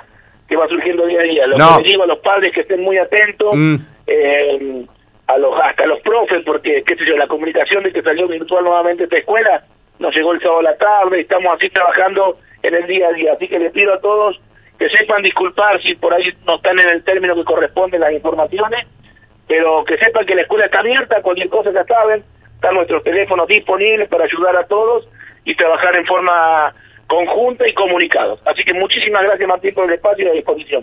que 0.48 0.56
va 0.56 0.68
surgiendo 0.68 1.06
día 1.06 1.20
a 1.20 1.22
día. 1.22 1.46
Lo 1.46 1.56
que 1.56 1.88
digo 1.88 2.02
a 2.02 2.06
los 2.06 2.18
padres 2.18 2.52
que 2.52 2.60
estén 2.60 2.82
muy 2.82 2.98
atentos, 2.98 3.54
mm. 3.54 3.74
eh, 4.06 4.84
a 5.26 5.38
los 5.38 5.58
hasta 5.58 5.84
a 5.84 5.86
los 5.86 6.00
profes, 6.00 6.42
porque, 6.44 6.82
qué 6.84 6.96
sé 6.96 7.06
yo, 7.06 7.16
la 7.16 7.26
comunicación 7.26 7.82
de 7.82 7.92
que 7.92 8.02
salió 8.02 8.28
virtual 8.28 8.64
nuevamente 8.64 9.04
esta 9.04 9.16
escuela 9.16 9.64
nos 9.98 10.14
llegó 10.14 10.32
el 10.32 10.40
sábado 10.40 10.60
a 10.60 10.64
la 10.64 10.76
tarde, 10.76 11.20
estamos 11.20 11.54
así 11.54 11.70
trabajando 11.70 12.38
en 12.62 12.74
el 12.74 12.86
día 12.86 13.08
a 13.08 13.12
día. 13.12 13.32
Así 13.32 13.48
que 13.48 13.58
les 13.58 13.72
pido 13.72 13.94
a 13.94 14.00
todos 14.00 14.38
que 14.84 14.98
sepan 14.98 15.22
disculpar 15.22 15.80
si 15.80 15.94
por 15.94 16.12
ahí 16.12 16.30
no 16.46 16.56
están 16.56 16.78
en 16.78 16.90
el 16.90 17.04
término 17.04 17.34
que 17.34 17.44
corresponde 17.44 17.98
las 17.98 18.12
informaciones, 18.12 18.86
pero 19.48 19.82
que 19.82 19.96
sepan 19.96 20.26
que 20.26 20.34
la 20.34 20.42
escuela 20.42 20.66
está 20.66 20.80
abierta, 20.80 21.22
cualquier 21.22 21.48
cosa 21.48 21.72
ya 21.72 21.84
saben, 21.84 22.22
están 22.54 22.74
nuestros 22.74 23.02
teléfonos 23.02 23.48
disponibles 23.48 24.10
para 24.10 24.24
ayudar 24.24 24.54
a 24.58 24.66
todos 24.66 25.08
y 25.46 25.54
trabajar 25.56 25.96
en 25.96 26.04
forma 26.04 26.74
conjunta 27.06 27.66
y 27.66 27.72
comunicados. 27.72 28.40
Así 28.44 28.62
que 28.62 28.74
muchísimas 28.74 29.22
gracias 29.22 29.48
Martín 29.48 29.72
por 29.72 29.86
el 29.86 29.94
espacio 29.94 30.22
y 30.22 30.28
la 30.28 30.34
disposición. 30.34 30.82